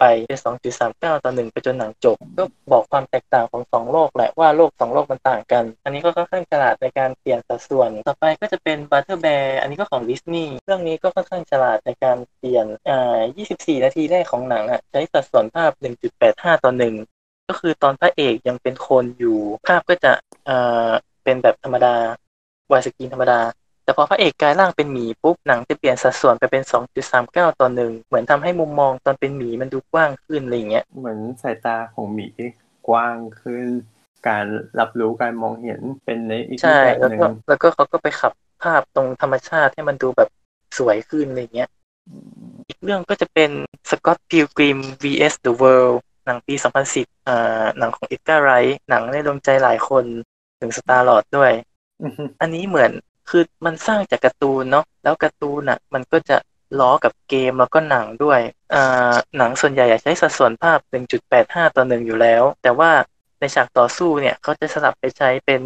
[0.00, 0.38] ไปเป็น
[0.80, 15.70] 2.39ต่อ1ไปจนหนังจบ ก็บอกความแตกต่างของสองโลกแหละว่าโลกสองโลกมันต่างกัน อันนี้ก็ค่อนข้างฉลาดในการเปลี่ยนสัดส่วน ต่อไปก็จะเป็น Butter Bear อันนี้ก็ของดิสนีย์เรื่องนี้ก็ค่อนข้างฉลาดในการเปลี่ยนอ่า24 นาทีแรกของหนังอะใช้สัดส่วนภาพ
[16.18, 20.12] 1.85 ต่อ1ก็คือตอนพระเอกยังเป็นคนอยู่ ภาพก็จะ
[20.48, 20.56] อ่
[20.88, 20.90] อ
[21.24, 21.94] เป็นแบบธรรมดา
[22.72, 23.40] วายสกรีนธรรมดา
[23.90, 26.62] แต่พอพระเอกกลายร่างเป็นหมีปุ๊บหนังจะเปลี่ยนสัดส่วนไปเป็น
[27.10, 32.26] 2.39 ต่อหนึ่งเหมือนทำให้มุมมองตอนเป็นหมีมันดูกว้างขึ้นอะไรอย่างเงี้ยเหมือนสายตาของหมี
[32.88, 33.66] กว้างขึ้น
[34.28, 34.44] การ
[34.78, 38.32] รับรู้การมองเห็นเป็นในอีกรูใช่ปแบบแล้วหนึ่งก็แล้วก็เขาก็ไปขับ
[38.62, 40.28] ภาพตรงธรรมชาติให้มันดูแบบ
[40.78, 41.68] สวยขึ้นอะไรอย่างเงี้ย
[42.68, 43.50] อีกเรื่องก็จะเป็น
[43.90, 46.54] Scott Pilgrim vs The World หนังปี
[46.90, 50.04] 2010อ่าหนังของ Edgar Wright หนังในดวงใจหลายคน
[50.60, 51.52] ถึง Star Lord ด้วย
[52.02, 52.92] อือฮึอันนี้เหมือน
[53.30, 56.36] คือมันสร้างจากการ์ตูนเนาะแล้วการ์ตูนอะมันก็จะ
[56.80, 58.40] ล้อกับเกมแล้วก็หนังด้วย
[58.74, 60.78] อ่าหนังส่วนใหญ่อยากใช้สัดส่วนภาพ
[61.28, 62.90] 1.85 ต่อ 1 อยู่แล้ว แต่ว่า
[63.40, 65.60] ในฉากต่อสู้เนี่ยเขาจะสลับไปใช้เป็น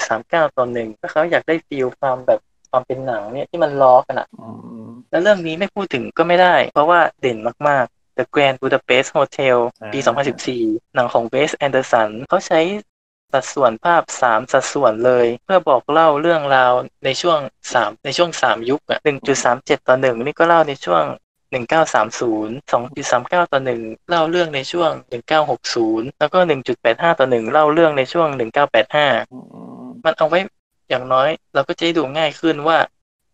[0.00, 2.40] 2.39 ต่อ1เพราะเขาอยากได้ฟีลความแบบ
[2.70, 4.46] ความเป็นหนังเนี่ยที่มันล้อกันอะอื
[4.86, 7.38] มแล้วเรื่องนี้ไม่พูดถึงก็ไม่ได้ เพราะว่าเด่น
[7.68, 9.56] มาก ๆ The Grand Budapest Hotel
[9.92, 12.60] ปี 2014 หนังของเวสแอนเดอร์สันเขาใช้
[13.32, 16.72] สัดส่วนภาพ3สัดส่วนเลย เพื่อบอกเล่าเรื่องราว
[17.04, 17.38] ในช่วง
[17.72, 18.98] 3ในช่วง3ยุคอะ
[19.42, 21.04] 1.37ต่อ1นี่ก็เล่าในช่วง
[21.52, 24.90] 1930 2.39ต่อ1เล่าเรื่องในช่วง
[25.52, 26.38] 1960แล้วก็
[26.78, 28.28] 1.85ต่อ1เล่าเรื่องในช่วง
[28.80, 29.38] 1985อื
[29.82, 30.40] มมันเอาไว้
[30.88, 32.78] อย่างน้อย เราก็จะได้ดูง่ายขึ้นว่า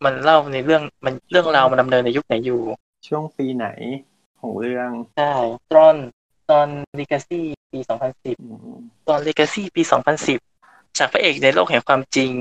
[0.03, 2.61] มันเล่าในเรื่องมันเรื่องราวมันดำเนินในยุคไหนอยู่
[3.07, 3.67] ช่วงปีไหน
[4.39, 5.33] ของเรื่องใช่
[5.73, 5.95] ตอน
[6.51, 6.67] ตอน
[6.99, 7.41] Legacy
[7.71, 7.79] ปี
[8.11, 9.81] 2010อืมตอน Legacy ปี
[10.39, 12.31] 2010ฉากพระเอกในโลกแห่งความจริง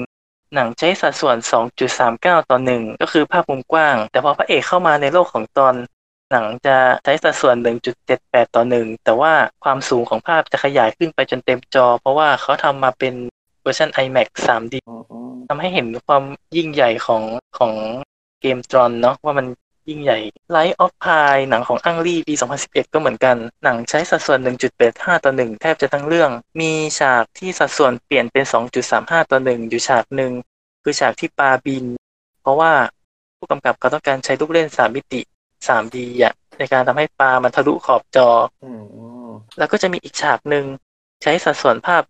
[0.55, 1.37] หนังใช้สัดส่วน
[1.95, 5.75] 2.39 ต่อ 1 ก็คือภาพมุมกว้าง แต่พอพระเอกเข้ามาในโลกของตอน
[6.31, 7.57] หนังจะใช้สัดส่วน
[8.05, 9.33] 1.78 ต่อ 1 แต่ว่า
[9.65, 13.15] ความสูงของภาพจะขยายขึ้นไปจนเต็มจอ เพราะว่าเขาทำมาเป็น
[13.63, 16.23] เวอร์ชัน iMac 3D อืมอืมทำให้เห็นความ
[16.57, 17.23] ยิ่งใหญ่ของ
[17.59, 17.73] ของ
[18.41, 19.47] เกมตรอนเนาะว่ามัน
[19.89, 20.19] ยิ่งใหญ่
[20.55, 22.35] Light of Pi หนังของอังรีปี
[22.65, 24.39] 2011 ก็เหมือนกัน หนังใช้สัดส่วน
[24.83, 26.31] 1.85 ต่อ 1 แทบจะทั้งเรื่อง
[26.61, 28.45] มีฉากที่สัดส่วนเปลี่ยนเป็น
[28.89, 30.33] 2.35 ต่อ 1 อยู่ฉากหนึ่ง
[30.83, 31.85] คือฉากที่ปลาบิน
[32.43, 32.73] เพราะว่า
[33.39, 35.21] ผู้กำกับเขาต้องการใช้ลูกเล่น 3 มิติ
[35.67, 38.29] 3D อะในการทำให้ปลามันทะลุขอบจอ
[38.63, 40.65] อืมอืมแล้วก็จะมีอีกฉากหนึ่ง
[41.23, 42.03] ใช้สัดส่วนภาพ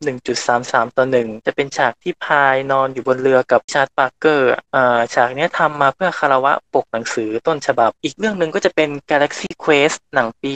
[0.45, 10.53] 1.33 ต่อ 1 จะเป็นฉากที่พายนอนอยู่บนเรือกับชาร์ตปาร์เกอร์อ่าฉากนี้ทำมาเพื่อคารวะปกหนังสือต้นฉบับ อีกเรื่องหนึ่งก็จะเป็น Galaxy Quest หนังปี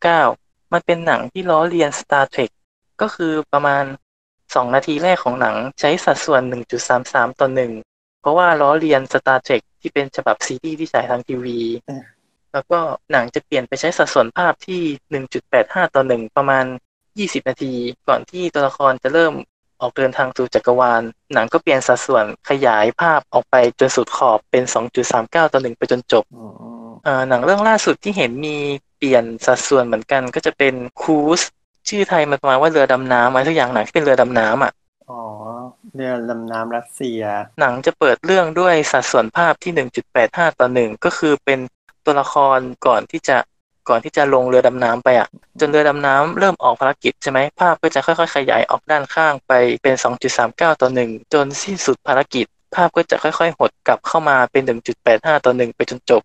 [0.00, 2.50] 1999 มันเป็นหนังที่ล้อเลียน Star Trek
[3.00, 3.84] ก็คือประมาณ
[4.30, 6.42] 2 นาทีแรกของหนังใช้สัดส่วน
[6.90, 7.48] 1.33 ต่อ
[7.84, 11.58] 1 เพราะว่าล้อเลียน Star Trek ที่เป็นฉบับซีรีส์ที่ฉายทางทีวี
[12.52, 12.78] แล้วก็
[13.12, 14.82] หนังจะเปลี่ยนไปใช้สัดส่วนภาพที่
[15.40, 16.64] 1.85 ต่อ 1 ประมาณ
[17.20, 17.72] 20นาที
[18.08, 19.32] ก่อนที่ตัวละครจะเริ่ม
[19.80, 21.02] ออกเดินทางสู่จักรวาล
[21.32, 24.62] หนังก็เปลี่ยนสัดส่วนขยายภาพออกไปจนสุดขอบเป็น
[25.08, 26.46] 2.39 ต่อ1ไปจนจบอ๋อ
[27.04, 28.56] เอ่อหนังเรื่องล่าสุดที่เห็นมี
[28.98, 31.40] เปลี่ยนสัดส่วนเหมือนกันก็จะเป็นคูส
[31.88, 34.72] ชื่อไทยมันประมาณว่าเรือดำน้ำอะไรสักอย่างหนังที่เป็นเรือดำน้ำอะ
[35.10, 35.20] อ๋อ
[35.94, 37.20] เรือดำน้ำรัสเซีย
[37.60, 39.72] หนังจะเปิดเรื่องด้วยสัดส่วนภาพที่
[40.16, 41.58] 1.85 ต่อ1ก็คือเป็น
[42.04, 43.38] ตัวละครก่อนที่จะ
[43.88, 45.28] ก่อนที่จะลงเรือดำน้ำไปอะ
[45.60, 49.52] จนเรือดำน้ำเริ่มออกภารกิจใช่ไหมภาพก็จะค่อยๆ ขยายออกด้านข้างไป
[49.82, 49.94] เป็น
[50.38, 54.62] 2.39 ต่อ 1 จนสิ้นสุดภารกิจ ภาพก็จะค่อยๆ หดกลับเข้ามาเป็น
[55.04, 56.22] 1.85 ต่อ 1 ไปจนจบ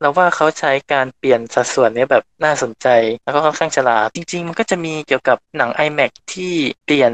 [0.00, 2.88] เราว่าเขาใช้การเปลี่ยนสัดส่วนเนี้ยแบบน่าสนใจ
[3.24, 7.12] แล้วก็ค่อนข้างฉลาด จริง ๆ มันก็จะมีเกี่ยวกับหนัง iMac ที่เปลี่ยน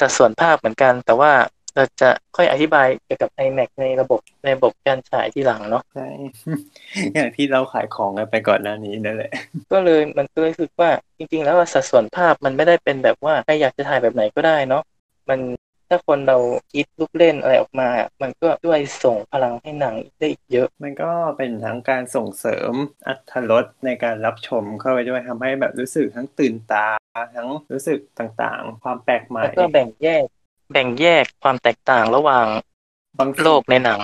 [0.00, 1.32] สัดส่วนภาพเหมือนกัน แต่ว่า
[1.76, 6.06] เราจะค่อยอธิบายเกี่ยวกับ iMac ในระบบในระบบการฉายที่หลังเนาะใช่
[7.14, 9.32] อย่างที่เราขายของกันไปก่อนหน้านี้นั่นแหละ
[9.72, 14.82] ก็เลยมันก็เลยรู้สึกว่าจริง ๆ แล้วสัดส่วนภาพมันไม่ได้เป็นแบบว่าใครอยากจะถ่ายแบบไหนก็ได้เนาะ
[15.30, 15.40] มัน
[15.92, 16.38] ถ้าคนเรา
[16.72, 17.88] คิดลูกเล่นอะไรออกมา
[18.22, 22.72] มันก็ช่วยส่งพลังให้หนังได้อีกเยอะ มันก็เป็นทั้งการส่งเสริม
[23.06, 23.18] อัต
[23.50, 26.86] รสในการรับชมเข้าไปด้วยทำให้แบบรู้สึกทั้งตื่นตา
[27.36, 30.24] ทั้งรู้สึกต่างๆ ความแปลกใหม่แล้วก็แบ่งแยก
[30.70, 32.46] แบ่งแยกความแตกต่างระหว่าง
[33.18, 34.02] บางทีโลกในหนัง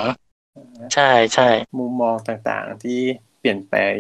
[0.95, 1.49] ใช่ใช่
[1.79, 3.01] มุมมองต่างๆที่
[3.39, 3.95] เปลี่ยนแปลง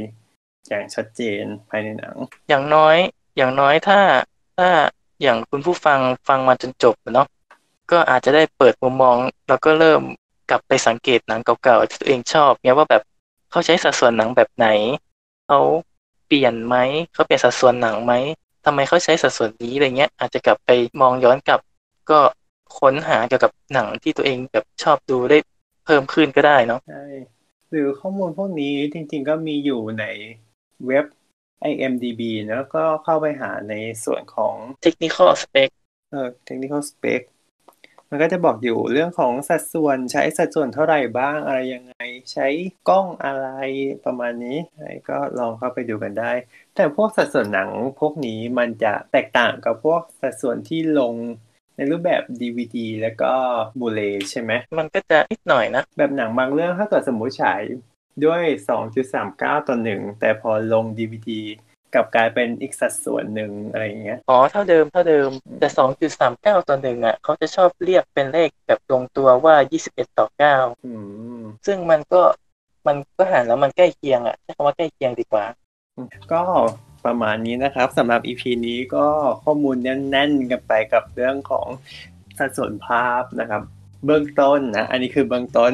[0.68, 2.14] อย่างชัดเจนภายในหนัง
[2.48, 2.96] อย่างน้อย
[3.36, 4.00] อย่างน้อยถ้า
[4.58, 4.68] ถ้า
[5.22, 7.28] อย่างคุณผู้ฟังฟังมาจนจบเนาะ
[7.90, 9.16] ก็อาจจะได้เปิดมุมมอง
[9.48, 10.02] แล้วก็เริ่ม
[10.50, 13.02] กลับไปสังเกตหนังเก่าๆที่ตัวเองชอบเนี้ยว่าแบบ
[13.50, 14.68] เขาใช้สัดส่วนหนังแบบไหน
[15.46, 15.60] เขา
[16.26, 16.76] เปลี่ยนไหม
[17.12, 18.12] เขาเปลี่ยนสัดส่วนหนังไหม
[18.64, 21.60] ทำไมเขาใช้สัดส่วนนี้อะไรเงี้ยอาจจะกลับไปมองย้อนกลับ
[22.10, 22.18] ก็
[22.78, 25.38] ค้นหาเกี่ยวกับหนังที่ตัวเองแบบชอบดูได้
[25.84, 27.04] เพิ่มขึ้นก็ได้เนาะใช่
[27.70, 30.04] หรือข้อมูลพวกนี้จริง ๆ ก็มีอยู่ใน
[30.86, 31.04] เว็บ
[31.70, 35.68] IMDB แล้วก็เข้าไปหาในส่วนของเทคนิคอลสเปค
[36.10, 37.22] เอ่อ technical spec
[38.10, 41.94] มันก็จะบอกอยู่เรื่องของสัดส่วนใช้สัดส่วนเท่าไหร่บ้างอะไรยังไง
[42.32, 42.46] ใช้
[42.88, 43.48] กล้องอะไร
[44.04, 44.58] ประมาณนี้
[45.08, 46.32] ก็ลองเข้าไปดูกันได้
[46.74, 51.14] แต่พวกสัดส่วนหนังพวกนี้มันจะแตกต่างกับพวกสัดส่วนที่ลง
[51.76, 53.32] ในรูปแบบ DVD แล้วก็
[53.80, 54.00] บูเล
[54.30, 57.60] ใช่ไหมมันก็จะนิดหน่อยนะ แบบหนังบางเรื่องถ้าเกิดสมมุติฉาย
[58.24, 58.42] ด้วย
[59.02, 61.30] 2.39 ต่อ1แต่พอลง DVD
[61.94, 70.92] กลับกลายเป็นอีกสัดส่วนหนึ่งอะไรอย่างเงี้ย อ๋อ เท่าเดิม เท่าเดิม แต่สองจุดสามเก้าต่อหนึ่งอะ เขาจะชอบเรียกเป็นเลขแบบลงตัวว่ายี่สิบเอ็ดต่อเก้าอื
[71.38, 72.22] มซึ่งมันก็
[72.86, 75.44] มันก็หารแล้วมันใกล้เคียงอะใช้คำว่าใกล้เคียงดีกว่า
[76.32, 76.40] ก็
[77.06, 79.06] ประมาณนี้นะครับสำหรับ EP นี้ก็
[79.44, 81.66] ข้อมูลแน่นๆกันไปกับเรื่องของ
[82.38, 83.62] สัดส่วนภาพนะครับ
[84.04, 85.70] เบื้องต้นนะ อันนี้คือเบื้องต้น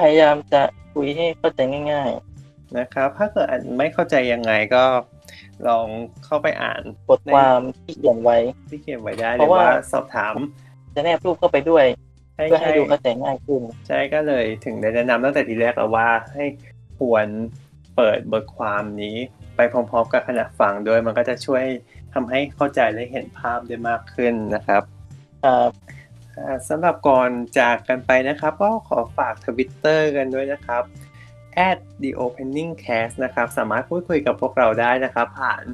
[0.00, 0.62] พยายามจะ
[0.94, 1.60] คุยให้เข้าใจ
[1.92, 2.10] ง่าย
[2.78, 4.84] นะครับ ถ้าเกิดอันไม่เข้าใจยังไงก็
[5.68, 5.86] ลอง
[6.24, 10.34] เข้าไปอ่านๆบทความที่เขียนไว้ที่เขียนไว้ได้หเพรือราะว่าว่าสอบถาม
[10.94, 11.84] จะแนบรูปเข้าไปด้วย
[12.34, 16.44] ใช่เพื่อให้ใช่ดูเข้าใจง่ายขึ้นใช่ก็เลยถึงได้แนะนำตั้งแต่ทีแรกแล้วว่าให้
[16.98, 17.26] ควร
[17.96, 19.16] เปิดบทความนี้
[19.56, 21.64] ไปพร้อมๆ กับขณะฟังด้วยมันก็จะช่วย
[22.14, 24.82] ทำให้เข้าใจและเห็นภาพได้มากขึ้นนะครับ
[25.44, 25.70] ครับ
[26.36, 30.82] อ่าสำหรับก่อนจากกันไปนะครับ ก็ขอฝากทวิตเตอร์กันด้วยนะครับ
[31.68, 35.64] at the opening cast นะครับ สามารถพูดคุยกับพวกเราได้นะครับ ผ่าน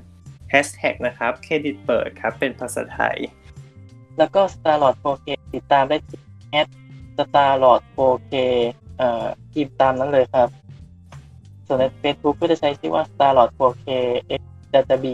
[0.53, 3.19] hashtag นะครับเครดิตเปิดครับ เป็นภาษาไทย
[4.19, 6.21] แล้วก็ Starlord 4K ติดตามได้ที่
[7.19, 8.35] @starlord 4K
[8.99, 10.49] เอ่อพิมพ์ตามนั้นเลยครับ
[11.69, 13.87] ส่วนใน Facebook ก็จะใช้ชื่อว่า Starlord 4K
[14.41, 14.43] X
[14.75, 15.05] Data B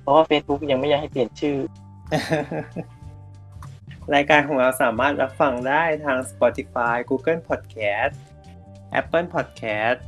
[0.00, 1.56] เพราะว่า Facebook ยังไม่อยากให้เปลี่ยนชื่อ
[4.14, 8.14] รายการของเราสามารถรับฟังได้ทาง Spotify Google Podcast
[9.00, 9.98] Apple Podcast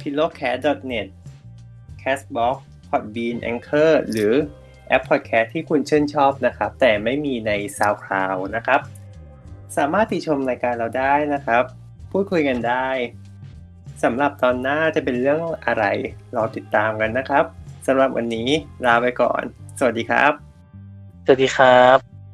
[0.00, 1.08] pillowcast.net
[2.02, 2.56] Castbox
[2.90, 4.34] Podbean Anchor หรือ
[4.88, 8.80] แอป Podcast ที่คุณชื่นชอบนะครับ แต่ไม่มีใน SoundCloud นะครับ
[9.76, 11.64] สามารถติชมรายการเราได้นะครับ
[12.12, 12.86] พูดคุยกันได้
[14.02, 15.84] สำหรับตอนหน้าจะเป็นเรื่องอะไร
[16.36, 17.44] รอติดตามกันนะครับ
[17.86, 18.48] สำหรับวันนี้
[18.84, 19.42] ลาไปก่อน
[19.78, 20.32] สวัสดีครับ
[21.24, 22.15] สวัสดีครับ